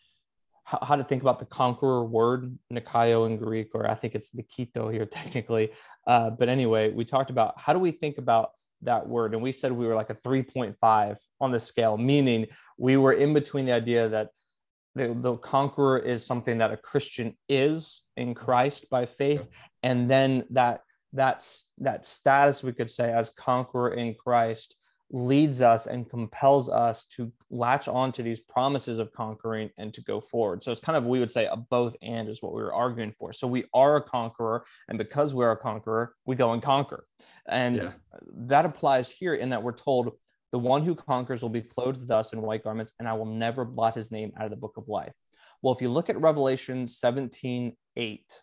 how, 0.62 0.78
how 0.82 0.96
to 0.96 1.02
think 1.02 1.22
about 1.22 1.38
the 1.38 1.46
conqueror 1.46 2.04
word, 2.04 2.56
Nikaio 2.72 3.26
in 3.26 3.38
Greek, 3.38 3.70
or 3.74 3.90
I 3.90 3.94
think 3.94 4.14
it's 4.14 4.30
Nikito 4.30 4.92
here 4.92 5.06
technically. 5.10 5.72
Uh, 6.06 6.30
but 6.30 6.48
anyway, 6.48 6.92
we 6.92 7.04
talked 7.04 7.30
about 7.30 7.58
how 7.58 7.72
do 7.72 7.78
we 7.78 7.90
think 7.90 8.18
about 8.18 8.50
that 8.82 9.06
word 9.06 9.34
and 9.34 9.42
we 9.42 9.52
said 9.52 9.72
we 9.72 9.86
were 9.86 9.94
like 9.94 10.10
a 10.10 10.14
3.5 10.14 11.16
on 11.40 11.52
the 11.52 11.60
scale 11.60 11.96
meaning 11.96 12.46
we 12.78 12.96
were 12.96 13.12
in 13.12 13.32
between 13.32 13.66
the 13.66 13.72
idea 13.72 14.08
that 14.08 14.28
the, 14.94 15.14
the 15.20 15.36
conqueror 15.38 15.98
is 15.98 16.24
something 16.24 16.58
that 16.58 16.72
a 16.72 16.76
christian 16.76 17.36
is 17.48 18.02
in 18.16 18.28
mm-hmm. 18.28 18.44
christ 18.44 18.88
by 18.90 19.06
faith 19.06 19.46
and 19.82 20.10
then 20.10 20.44
that 20.50 20.80
that's 21.12 21.66
that 21.78 22.04
status 22.04 22.62
we 22.62 22.72
could 22.72 22.90
say 22.90 23.12
as 23.12 23.30
conqueror 23.30 23.94
in 23.94 24.14
christ 24.14 24.76
leads 25.10 25.60
us 25.60 25.86
and 25.86 26.08
compels 26.08 26.68
us 26.68 27.06
to 27.06 27.32
latch 27.50 27.88
on 27.88 28.10
to 28.12 28.22
these 28.22 28.40
promises 28.40 28.98
of 28.98 29.12
conquering 29.12 29.70
and 29.78 29.92
to 29.94 30.02
go 30.02 30.20
forward. 30.20 30.64
So 30.64 30.72
it's 30.72 30.80
kind 30.80 30.96
of, 30.96 31.06
we 31.06 31.20
would 31.20 31.30
say, 31.30 31.46
a 31.46 31.56
both 31.56 31.94
and 32.02 32.28
is 32.28 32.42
what 32.42 32.54
we 32.54 32.62
were 32.62 32.74
arguing 32.74 33.12
for. 33.18 33.32
So 33.32 33.46
we 33.46 33.64
are 33.74 33.96
a 33.96 34.02
conqueror. 34.02 34.64
And 34.88 34.98
because 34.98 35.34
we're 35.34 35.52
a 35.52 35.56
conqueror, 35.56 36.14
we 36.24 36.36
go 36.36 36.52
and 36.52 36.62
conquer. 36.62 37.06
And 37.48 37.76
yeah. 37.76 37.92
that 38.46 38.64
applies 38.64 39.10
here 39.10 39.34
in 39.34 39.50
that 39.50 39.62
we're 39.62 39.72
told 39.72 40.12
the 40.52 40.58
one 40.58 40.84
who 40.84 40.94
conquers 40.94 41.42
will 41.42 41.48
be 41.48 41.62
clothed 41.62 42.06
thus 42.06 42.32
in 42.32 42.40
white 42.40 42.62
garments, 42.62 42.92
and 43.00 43.08
I 43.08 43.12
will 43.14 43.26
never 43.26 43.64
blot 43.64 43.96
his 43.96 44.12
name 44.12 44.32
out 44.38 44.44
of 44.44 44.50
the 44.50 44.56
book 44.56 44.76
of 44.76 44.86
life. 44.86 45.12
Well, 45.62 45.74
if 45.74 45.82
you 45.82 45.88
look 45.88 46.08
at 46.08 46.20
Revelation 46.20 46.86
17 46.86 47.76
8, 47.96 48.40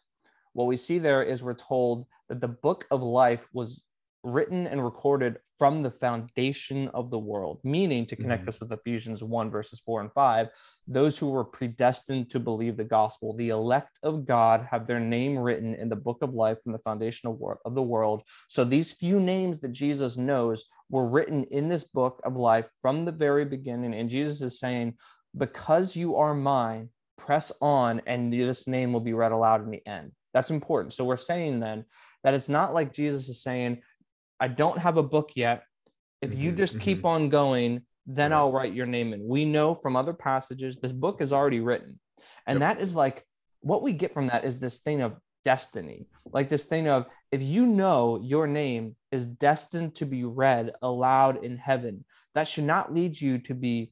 what 0.51 0.65
we 0.65 0.75
see 0.75 0.99
there 0.99 1.23
is 1.23 1.41
we're 1.41 1.53
told 1.53 2.05
that 2.27 2.41
the 2.41 2.49
book 2.49 2.85
of 2.91 3.01
life 3.01 3.47
was 3.53 3.81
written 4.23 4.67
and 4.67 4.83
recorded 4.83 5.37
from 5.57 5.81
the 5.81 5.91
foundation 5.91 6.87
of 6.89 7.09
the 7.09 7.17
world, 7.19 7.59
meaning 7.63 8.05
to 8.05 8.15
connect 8.15 8.43
mm-hmm. 8.43 8.49
us 8.49 8.59
with 8.59 8.71
Ephesians 8.71 9.23
1, 9.23 9.49
verses 9.49 9.81
4 9.85 10.01
and 10.01 10.13
5, 10.13 10.47
those 10.87 11.17
who 11.17 11.29
were 11.29 11.43
predestined 11.43 12.29
to 12.29 12.39
believe 12.39 12.77
the 12.77 12.83
gospel, 12.83 13.35
the 13.35 13.49
elect 13.49 13.99
of 14.03 14.25
God, 14.25 14.67
have 14.69 14.85
their 14.85 14.99
name 14.99 15.37
written 15.37 15.73
in 15.75 15.89
the 15.89 15.95
book 15.95 16.19
of 16.21 16.33
life 16.33 16.61
from 16.61 16.71
the 16.71 16.79
foundation 16.79 17.29
of, 17.29 17.37
wor- 17.37 17.59
of 17.65 17.75
the 17.75 17.81
world. 17.81 18.23
So 18.47 18.63
these 18.63 18.93
few 18.93 19.19
names 19.19 19.59
that 19.59 19.71
Jesus 19.71 20.17
knows 20.17 20.65
were 20.89 21.07
written 21.07 21.43
in 21.45 21.67
this 21.67 21.85
book 21.85 22.21
of 22.23 22.35
life 22.35 22.69
from 22.81 23.05
the 23.05 23.11
very 23.11 23.45
beginning. 23.45 23.93
And 23.93 24.09
Jesus 24.09 24.41
is 24.41 24.59
saying, 24.59 24.97
Because 25.35 25.95
you 25.95 26.17
are 26.17 26.35
mine, 26.35 26.89
press 27.17 27.51
on, 27.61 28.01
and 28.05 28.31
this 28.31 28.67
name 28.67 28.93
will 28.93 28.99
be 28.99 29.13
read 29.13 29.31
aloud 29.31 29.63
in 29.63 29.71
the 29.71 29.85
end. 29.87 30.11
That's 30.33 30.51
important. 30.51 30.93
So 30.93 31.05
we're 31.05 31.17
saying 31.17 31.59
then 31.59 31.85
that 32.23 32.33
it's 32.33 32.49
not 32.49 32.73
like 32.73 32.93
Jesus 32.93 33.27
is 33.29 33.41
saying, 33.41 33.81
I 34.41 34.47
don't 34.47 34.77
have 34.79 34.97
a 34.97 35.03
book 35.03 35.31
yet. 35.35 35.63
If 36.21 36.35
you 36.35 36.49
mm-hmm, 36.49 36.57
just 36.57 36.73
mm-hmm. 36.73 36.83
keep 36.83 37.05
on 37.05 37.29
going, 37.29 37.83
then 38.05 38.33
I'll 38.33 38.51
write 38.51 38.73
your 38.73 38.87
name 38.87 39.13
in. 39.13 39.25
We 39.25 39.45
know 39.45 39.73
from 39.75 39.95
other 39.95 40.13
passages 40.13 40.77
this 40.77 40.91
book 40.91 41.21
is 41.21 41.31
already 41.31 41.59
written. 41.59 41.99
And 42.47 42.59
yep. 42.59 42.77
that 42.77 42.83
is 42.83 42.95
like 42.95 43.23
what 43.61 43.83
we 43.83 43.93
get 43.93 44.13
from 44.13 44.27
that 44.27 44.43
is 44.43 44.59
this 44.59 44.79
thing 44.79 45.01
of 45.01 45.15
destiny. 45.45 46.07
Like 46.25 46.49
this 46.49 46.65
thing 46.65 46.87
of 46.87 47.05
if 47.31 47.41
you 47.41 47.65
know 47.65 48.19
your 48.21 48.47
name 48.47 48.95
is 49.11 49.25
destined 49.25 49.95
to 49.95 50.05
be 50.05 50.23
read 50.23 50.71
aloud 50.81 51.43
in 51.43 51.57
heaven, 51.57 52.03
that 52.35 52.47
should 52.47 52.63
not 52.63 52.93
lead 52.93 53.19
you 53.19 53.37
to 53.39 53.53
be 53.53 53.91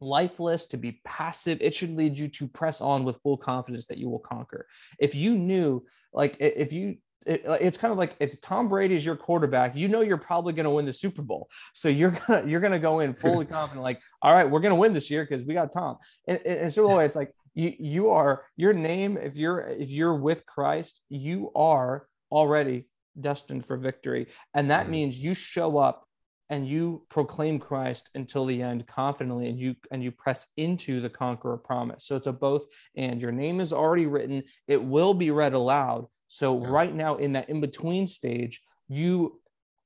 lifeless, 0.00 0.66
to 0.66 0.76
be 0.76 1.00
passive. 1.04 1.58
It 1.60 1.74
should 1.74 1.96
lead 1.96 2.18
you 2.18 2.28
to 2.28 2.48
press 2.48 2.80
on 2.80 3.04
with 3.04 3.20
full 3.22 3.36
confidence 3.36 3.86
that 3.86 3.98
you 3.98 4.08
will 4.08 4.20
conquer. 4.20 4.66
If 4.98 5.14
you 5.14 5.36
knew, 5.36 5.84
like, 6.12 6.36
if 6.40 6.72
you 6.72 6.96
it, 7.26 7.42
it's 7.60 7.78
kind 7.78 7.92
of 7.92 7.98
like 7.98 8.16
if 8.20 8.40
Tom 8.40 8.68
Brady 8.68 8.96
is 8.96 9.04
your 9.04 9.16
quarterback, 9.16 9.76
you 9.76 9.88
know 9.88 10.00
you're 10.00 10.16
probably 10.16 10.52
going 10.52 10.64
to 10.64 10.70
win 10.70 10.86
the 10.86 10.92
Super 10.92 11.22
Bowl. 11.22 11.48
So 11.74 11.88
you're 11.88 12.12
gonna 12.12 12.46
you're 12.46 12.60
gonna 12.60 12.78
go 12.78 13.00
in 13.00 13.14
fully 13.14 13.44
confident, 13.46 13.82
like, 13.82 14.00
all 14.22 14.34
right, 14.34 14.48
we're 14.48 14.60
going 14.60 14.74
to 14.74 14.80
win 14.80 14.94
this 14.94 15.10
year 15.10 15.26
because 15.28 15.44
we 15.44 15.54
got 15.54 15.72
Tom. 15.72 15.96
And, 16.26 16.38
and 16.46 16.72
so 16.72 16.98
it's 17.00 17.16
like 17.16 17.32
you 17.54 17.74
you 17.78 18.10
are 18.10 18.44
your 18.56 18.72
name. 18.72 19.16
If 19.16 19.36
you're 19.36 19.60
if 19.60 19.90
you're 19.90 20.16
with 20.16 20.46
Christ, 20.46 21.00
you 21.08 21.50
are 21.54 22.06
already 22.30 22.86
destined 23.20 23.66
for 23.66 23.76
victory, 23.76 24.28
and 24.54 24.70
that 24.70 24.82
mm-hmm. 24.82 24.92
means 24.92 25.18
you 25.18 25.34
show 25.34 25.78
up 25.78 26.06
and 26.50 26.66
you 26.66 27.06
proclaim 27.08 27.60
Christ 27.60 28.10
until 28.16 28.44
the 28.44 28.60
end 28.60 28.86
confidently 28.86 29.48
and 29.48 29.58
you 29.58 29.76
and 29.92 30.02
you 30.02 30.10
press 30.10 30.48
into 30.56 31.00
the 31.00 31.08
conqueror 31.08 31.56
promise. 31.56 32.04
So 32.04 32.16
it's 32.16 32.26
a 32.26 32.32
both 32.32 32.66
and 32.96 33.22
your 33.22 33.32
name 33.32 33.60
is 33.60 33.72
already 33.72 34.06
written, 34.06 34.42
it 34.66 34.82
will 34.82 35.14
be 35.14 35.30
read 35.30 35.54
aloud, 35.54 36.06
so, 36.32 36.62
yeah. 36.62 36.70
right 36.70 36.94
now, 36.94 37.16
in 37.16 37.32
that 37.32 37.50
in 37.50 37.60
between 37.60 38.06
stage, 38.06 38.62
you 38.88 39.40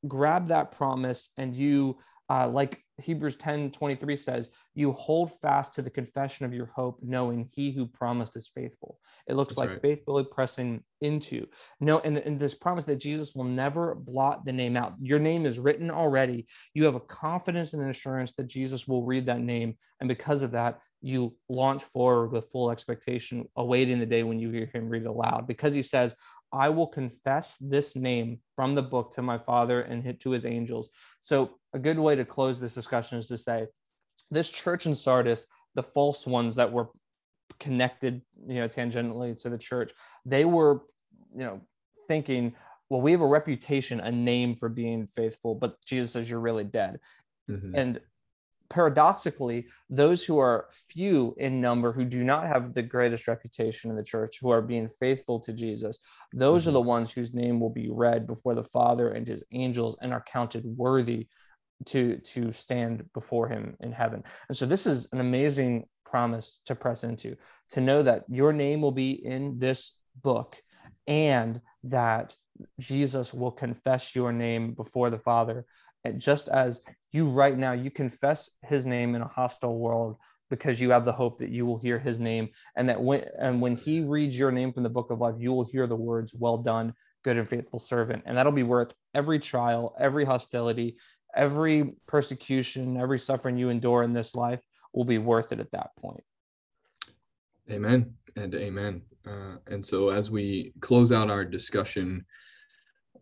grab 0.07 0.49
that 0.49 0.73
promise 0.73 1.31
and 1.39 1.57
you, 1.57 1.97
uh, 2.29 2.49
like 2.49 2.83
Hebrews 3.01 3.37
10 3.37 3.71
23 3.71 4.15
says, 4.15 4.51
you 4.75 4.93
hold 4.93 5.41
fast 5.41 5.73
to 5.75 5.83
the 5.83 5.89
confession 5.89 6.45
of 6.45 6.53
your 6.53 6.67
hope, 6.67 6.99
knowing 7.03 7.49
he 7.51 7.73
who 7.73 7.87
promised 7.87 8.37
is 8.37 8.51
faithful. 8.55 8.99
It 9.27 9.37
looks 9.37 9.55
That's 9.55 9.59
like 9.59 9.71
right. 9.71 9.81
faithfully 9.81 10.27
pressing 10.31 10.85
into. 11.01 11.47
No, 11.81 12.01
and, 12.01 12.19
and 12.19 12.39
this 12.39 12.55
promise 12.55 12.85
that 12.85 12.97
Jesus 12.97 13.35
will 13.35 13.45
never 13.45 13.95
blot 13.95 14.45
the 14.45 14.53
name 14.53 14.77
out. 14.77 14.95
Your 15.01 15.19
name 15.19 15.47
is 15.47 15.59
written 15.59 15.91
already. 15.91 16.47
You 16.75 16.85
have 16.85 16.95
a 16.95 17.01
confidence 17.01 17.73
and 17.73 17.83
an 17.83 17.89
assurance 17.89 18.35
that 18.35 18.49
Jesus 18.49 18.87
will 18.87 19.03
read 19.03 19.25
that 19.27 19.41
name. 19.41 19.77
And 20.01 20.09
because 20.09 20.43
of 20.43 20.51
that, 20.51 20.81
you 21.05 21.37
launch 21.51 21.83
forward 21.83 22.33
with 22.33 22.51
full 22.51 22.71
expectation, 22.71 23.45
awaiting 23.57 23.99
the 23.99 24.07
day 24.07 24.23
when 24.23 24.39
you 24.39 24.51
hear 24.51 24.71
him 24.73 24.89
read 24.89 25.05
aloud, 25.05 25.47
because 25.47 25.75
he 25.75 25.83
says, 25.83 26.15
I 26.55 26.69
will 26.69 26.87
confess 26.87 27.57
this 27.61 27.97
name 27.97 28.39
from 28.55 28.77
the 28.77 28.83
book 28.83 29.13
to 29.15 29.23
my 29.23 29.39
Father 29.39 29.83
and 29.83 30.19
to 30.21 30.31
his 30.31 30.47
angels. 30.47 30.89
So, 31.21 31.51
a 31.73 31.79
good 31.81 31.99
way 31.99 32.15
to 32.15 32.25
close 32.25 32.61
this 32.61 32.75
discussion 32.75 33.19
is 33.19 33.27
to 33.29 33.37
say, 33.37 33.67
this 34.31 34.51
church 34.51 34.87
in 34.87 34.95
Sardis, 34.95 35.47
the 35.75 35.83
false 35.83 36.27
ones 36.27 36.55
that 36.55 36.73
were 36.73 36.89
connected, 37.59 38.23
you 38.47 38.57
know, 38.57 38.69
tangentially 38.69 39.37
to 39.43 39.51
the 39.51 39.59
church, 39.59 39.93
they 40.25 40.45
were, 40.45 40.83
you 41.33 41.45
know, 41.45 41.61
thinking, 42.07 42.55
well, 42.89 43.01
we 43.01 43.11
have 43.11 43.21
a 43.21 43.27
reputation, 43.27 43.99
a 43.99 44.13
name 44.13 44.55
for 44.55 44.69
being 44.69 45.09
faithful, 45.09 45.57
but 45.57 45.77
Jesus 45.85 46.13
says 46.13 46.31
you're 46.31 46.39
really 46.39 46.65
dead. 46.65 47.01
Mm-hmm. 47.51 47.75
And 47.75 48.01
paradoxically, 48.75 49.69
those 49.89 50.25
who 50.25 50.37
are 50.41 50.67
few 50.89 51.33
in 51.39 51.61
number, 51.61 51.93
who 51.93 52.05
do 52.05 52.25
not 52.25 52.49
have 52.49 52.75
the 52.75 52.83
greatest 52.83 53.29
reputation 53.29 53.89
in 53.89 53.97
the 53.97 54.03
church, 54.03 54.39
who 54.41 54.51
are 54.51 54.61
being 54.61 54.89
faithful 54.89 55.39
to 55.39 55.53
Jesus, 55.53 56.01
those 56.33 56.63
mm-hmm. 56.63 56.71
are 56.71 56.73
the 56.73 56.81
ones 56.81 57.13
whose 57.13 57.33
name 57.33 57.61
will 57.61 57.71
be 57.71 57.89
read 57.89 58.27
before 58.27 58.57
the 58.57 58.65
Father 58.65 59.11
and 59.11 59.29
his 59.29 59.45
angels 59.53 59.97
and 60.03 60.13
are 60.13 60.25
counted 60.27 60.65
worthy 60.65 61.29
to 61.87 62.19
to 62.19 62.51
stand 62.51 63.05
before 63.15 63.47
him 63.49 63.77
in 63.79 63.93
heaven. 63.93 64.25
And 64.49 64.57
so 64.57 64.67
this 64.67 64.87
is 64.87 65.09
an 65.13 65.21
amazing 65.21 65.87
promise 66.05 66.59
to 66.67 66.75
press 66.75 67.05
into, 67.05 67.37
to 67.71 67.81
know 67.81 68.03
that 68.03 68.25
your 68.29 68.53
name 68.53 68.81
will 68.81 68.93
be 68.93 69.13
in 69.25 69.57
this 69.57 69.97
book 70.21 70.57
and 71.07 71.61
that 71.85 72.35
Jesus 72.81 73.33
will 73.33 73.51
confess 73.51 74.17
your 74.17 74.33
name 74.33 74.75
before 74.75 75.11
the 75.11 75.19
Father. 75.19 75.65
And 76.05 76.21
just 76.21 76.49
as 76.49 76.81
you 77.13 77.29
right 77.29 77.57
now, 77.57 77.73
you 77.73 77.91
confess 77.91 78.51
his 78.63 78.85
name 78.85 79.15
in 79.15 79.23
a 79.23 79.29
hostile 79.29 79.79
world 79.79 80.17
because 80.51 80.81
you 80.81 80.91
have 80.91 81.05
the 81.05 81.13
hope 81.13 81.39
that 81.39 81.51
you 81.51 81.65
will 81.65 81.79
hear 81.79 81.99
his 81.99 82.21
name 82.21 82.49
and 82.77 82.89
that 82.89 83.01
when 83.01 83.25
and 83.39 83.61
when 83.61 83.77
he 83.77 84.01
reads 84.01 84.39
your 84.39 84.53
name 84.53 84.73
from 84.73 84.83
the 84.83 84.89
book 84.89 85.11
of 85.11 85.21
life, 85.21 85.35
you 85.39 85.53
will 85.53 85.65
hear 85.65 85.87
the 85.87 85.97
words, 85.97 86.35
well 86.35 86.59
done, 86.59 86.93
good 87.25 87.39
and 87.39 87.49
faithful 87.49 87.79
servant. 87.79 88.23
And 88.27 88.37
that'll 88.37 88.53
be 88.53 88.63
worth 88.63 88.93
every 89.15 89.39
trial, 89.39 89.95
every 89.99 90.25
hostility, 90.25 90.97
every 91.35 91.95
persecution, 92.07 92.97
every 92.99 93.19
suffering 93.19 93.57
you 93.57 93.71
endure 93.71 94.03
in 94.03 94.13
this 94.13 94.35
life 94.35 94.61
will 94.93 95.05
be 95.05 95.19
worth 95.19 95.53
it 95.53 95.61
at 95.61 95.73
that 95.73 95.91
point. 95.99 96.23
Amen 97.71 98.15
and 98.37 98.55
amen. 98.55 99.03
Uh, 99.27 99.57
and 99.69 99.85
so 99.85 100.11
as 100.11 100.31
we 100.31 100.73
close 100.81 101.11
out 101.11 101.31
our 101.31 101.45
discussion 101.45 102.25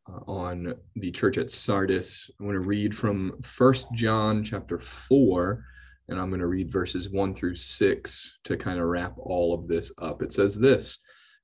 Uh, 0.09 0.19
on 0.27 0.75
the 0.97 1.13
church 1.13 1.39
at 1.39 1.49
Sardis. 1.49 2.29
I'm 2.41 2.47
going 2.47 2.61
to 2.61 2.67
read 2.67 2.97
from 2.97 3.41
First 3.41 3.87
John 3.95 4.43
chapter 4.43 4.77
4, 4.77 5.65
and 6.09 6.21
I'm 6.21 6.29
going 6.29 6.41
to 6.41 6.49
read 6.49 6.73
verses 6.73 7.09
1 7.09 7.33
through 7.35 7.55
6 7.55 8.39
to 8.43 8.57
kind 8.57 8.81
of 8.81 8.87
wrap 8.87 9.15
all 9.17 9.55
of 9.55 9.69
this 9.69 9.93
up. 9.99 10.21
It 10.21 10.33
says 10.33 10.59
this 10.59 10.99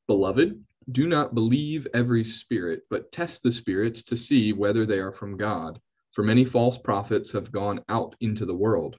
Beloved, 0.09 0.61
do 0.91 1.07
not 1.07 1.37
believe 1.37 1.87
every 1.95 2.25
spirit, 2.25 2.81
but 2.91 3.13
test 3.13 3.45
the 3.45 3.53
spirits 3.53 4.03
to 4.03 4.17
see 4.17 4.53
whether 4.53 4.85
they 4.85 4.99
are 4.99 5.13
from 5.13 5.37
God. 5.37 5.81
For 6.11 6.25
many 6.25 6.45
false 6.45 6.79
prophets 6.79 7.31
have 7.31 7.53
gone 7.53 7.85
out 7.89 8.17
into 8.21 8.45
the 8.45 8.57
world. 8.57 8.97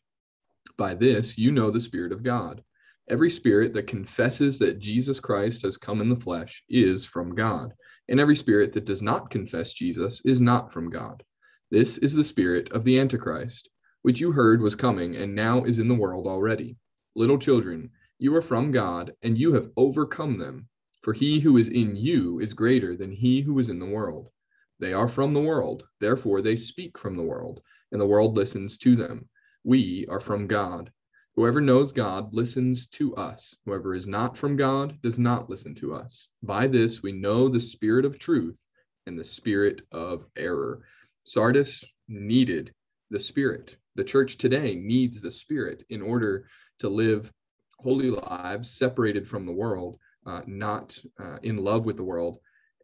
By 0.78 0.94
this 0.94 1.38
you 1.38 1.52
know 1.52 1.70
the 1.70 1.82
Spirit 1.82 2.14
of 2.14 2.24
God. 2.24 2.64
Every 3.10 3.30
spirit 3.30 3.74
that 3.74 3.88
confesses 3.88 4.58
that 4.60 4.80
Jesus 4.80 5.20
Christ 5.20 5.64
has 5.64 5.76
come 5.76 6.00
in 6.00 6.08
the 6.08 6.16
flesh 6.16 6.64
is 6.70 7.04
from 7.06 7.36
God 7.36 7.74
and 8.10 8.20
every 8.20 8.36
spirit 8.36 8.74
that 8.74 8.86
does 8.86 9.02
not 9.02 9.30
confess 9.30 9.72
Jesus 9.72 10.22
is 10.26 10.42
not 10.42 10.74
from 10.74 10.90
God. 10.90 11.24
This 11.72 12.00
is 12.00 12.16
the 12.16 12.24
spirit 12.24 12.72
of 12.72 12.84
the 12.84 13.00
Antichrist, 13.00 13.70
which 14.02 14.20
you 14.20 14.32
heard 14.32 14.62
was 14.62 14.76
coming 14.76 15.16
and 15.16 15.36
now 15.36 15.64
is 15.64 15.80
in 15.80 15.88
the 15.88 15.96
world 15.96 16.26
already. 16.26 16.76
Little 17.16 17.38
children, 17.38 17.92
you 18.18 18.36
are 18.36 18.42
from 18.42 18.72
God, 18.72 19.14
and 19.22 19.38
you 19.38 19.54
have 19.54 19.70
overcome 19.78 20.38
them. 20.40 20.68
For 21.04 21.14
he 21.14 21.40
who 21.40 21.56
is 21.58 21.70
in 21.70 21.96
you 21.96 22.40
is 22.40 22.54
greater 22.54 22.98
than 22.98 23.12
he 23.12 23.42
who 23.42 23.58
is 23.60 23.70
in 23.70 23.80
the 23.80 23.86
world. 23.86 24.30
They 24.80 24.92
are 24.94 25.08
from 25.08 25.34
the 25.34 25.42
world, 25.42 25.84
therefore 26.02 26.42
they 26.42 26.56
speak 26.56 26.98
from 26.98 27.16
the 27.16 27.24
world, 27.24 27.62
and 27.92 28.02
the 28.02 28.08
world 28.08 28.36
listens 28.36 28.78
to 28.80 28.96
them. 28.96 29.30
We 29.64 30.06
are 30.10 30.20
from 30.20 30.48
God. 30.48 30.92
Whoever 31.40 31.62
knows 31.62 31.94
God 31.94 32.34
listens 32.34 32.86
to 32.88 33.16
us. 33.16 33.56
Whoever 33.64 33.96
is 33.96 34.08
not 34.08 34.36
from 34.36 34.58
God 34.58 35.02
does 35.02 35.18
not 35.18 35.50
listen 35.50 35.74
to 35.76 35.94
us. 35.94 36.28
By 36.44 36.68
this 36.68 37.02
we 37.02 37.14
know 37.14 37.48
the 37.48 37.62
spirit 37.62 38.04
of 38.04 38.20
truth 38.20 38.68
and 39.06 39.18
the 39.18 39.24
spirit 39.24 39.84
of 39.94 40.26
error. 40.36 40.82
Sardis 41.26 41.82
needed 42.10 42.74
the 43.10 43.20
spirit. 43.20 43.78
The 43.96 44.04
church 44.04 44.38
today 44.38 44.76
needs 44.76 45.22
the 45.22 45.32
spirit 45.32 45.82
in 45.90 46.02
order 46.02 46.44
to 46.80 46.90
live 46.90 47.32
holy 47.78 48.10
lives 48.10 48.70
separated 48.72 49.26
from 49.26 49.46
the 49.46 49.54
world, 49.54 49.98
uh, 50.26 50.42
not 50.46 51.00
uh, 51.24 51.38
in 51.42 51.56
love 51.56 51.86
with 51.86 51.96
the 51.96 52.04
world. 52.04 52.40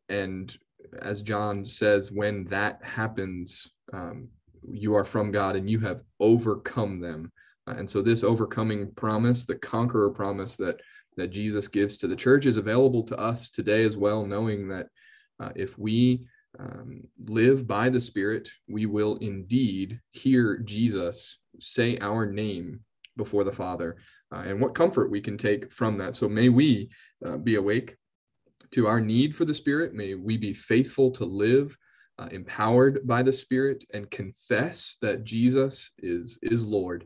And 0.07 0.57
as 1.01 1.21
John 1.21 1.65
says, 1.65 2.09
when 2.09 2.45
that 2.45 2.81
happens, 2.85 3.67
um, 3.91 4.29
you 4.71 4.95
are 4.95 5.03
from 5.03 5.33
God 5.33 5.57
and 5.57 5.69
you 5.69 5.81
have 5.81 6.03
overcome 6.21 7.01
them 7.01 7.33
and 7.73 7.89
so 7.89 8.01
this 8.01 8.23
overcoming 8.23 8.91
promise, 8.91 9.45
the 9.45 9.55
conqueror 9.55 10.11
promise 10.11 10.55
that 10.57 10.79
that 11.17 11.31
Jesus 11.31 11.67
gives 11.67 11.97
to 11.97 12.07
the 12.07 12.15
church 12.15 12.45
is 12.45 12.57
available 12.57 13.03
to 13.03 13.17
us 13.17 13.49
today 13.49 13.83
as 13.83 13.95
well, 13.95 14.25
knowing 14.25 14.67
that 14.67 14.87
uh, 15.39 15.49
if 15.55 15.77
we 15.77 16.25
um, 16.59 17.03
live 17.27 17.67
by 17.67 17.89
the 17.89 18.01
Spirit, 18.01 18.49
we 18.67 18.85
will 18.85 19.15
indeed 19.17 19.99
hear 20.11 20.57
Jesus 20.59 21.37
say 21.59 21.97
our 21.99 22.25
name 22.25 22.81
before 23.17 23.43
the 23.43 23.51
Father. 23.51 23.97
Uh, 24.33 24.43
and 24.45 24.59
what 24.59 24.75
comfort 24.75 25.09
we 25.09 25.21
can 25.21 25.37
take 25.37 25.71
from 25.71 25.97
that. 25.97 26.15
So 26.15 26.27
may 26.27 26.49
we 26.49 26.89
uh, 27.25 27.37
be 27.37 27.55
awake 27.55 27.95
to 28.71 28.87
our 28.87 28.99
need 28.99 29.35
for 29.35 29.45
the 29.45 29.53
Spirit. 29.53 29.93
May 29.93 30.15
we 30.15 30.37
be 30.37 30.53
faithful 30.53 31.11
to 31.11 31.25
live 31.25 31.77
uh, 32.17 32.27
empowered 32.31 33.05
by 33.05 33.23
the 33.23 33.33
Spirit 33.33 33.85
and 33.93 34.09
confess 34.09 34.97
that 35.01 35.23
Jesus 35.23 35.91
is 35.99 36.39
is 36.41 36.65
Lord 36.65 37.05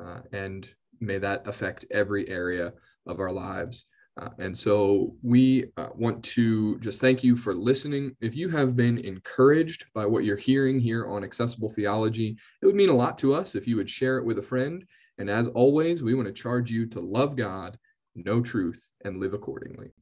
uh, 0.00 0.20
and 0.32 0.68
may 1.00 1.18
that 1.18 1.46
affect 1.46 1.86
every 1.90 2.28
area 2.28 2.72
of 3.06 3.20
our 3.20 3.32
lives. 3.32 3.86
Uh, 4.20 4.30
and 4.38 4.56
so 4.56 5.14
we 5.22 5.64
uh, 5.76 5.88
want 5.94 6.22
to 6.24 6.78
just 6.80 7.00
thank 7.00 7.22
you 7.22 7.36
for 7.36 7.54
listening. 7.54 8.16
If 8.20 8.34
you 8.34 8.48
have 8.48 8.74
been 8.74 8.98
encouraged 8.98 9.86
by 9.94 10.06
what 10.06 10.24
you're 10.24 10.36
hearing 10.36 10.80
here 10.80 11.06
on 11.06 11.22
Accessible 11.22 11.68
Theology, 11.68 12.36
it 12.60 12.66
would 12.66 12.74
mean 12.74 12.88
a 12.88 12.94
lot 12.94 13.16
to 13.18 13.32
us 13.32 13.54
if 13.54 13.68
you 13.68 13.76
would 13.76 13.88
share 13.88 14.18
it 14.18 14.24
with 14.24 14.38
a 14.38 14.42
friend. 14.42 14.84
And 15.18 15.30
as 15.30 15.46
always, 15.48 16.02
we 16.02 16.14
want 16.14 16.26
to 16.26 16.32
charge 16.32 16.70
you 16.70 16.86
to 16.86 17.00
love 17.00 17.36
God, 17.36 17.78
know 18.16 18.40
truth, 18.40 18.92
and 19.04 19.18
live 19.18 19.34
accordingly. 19.34 19.92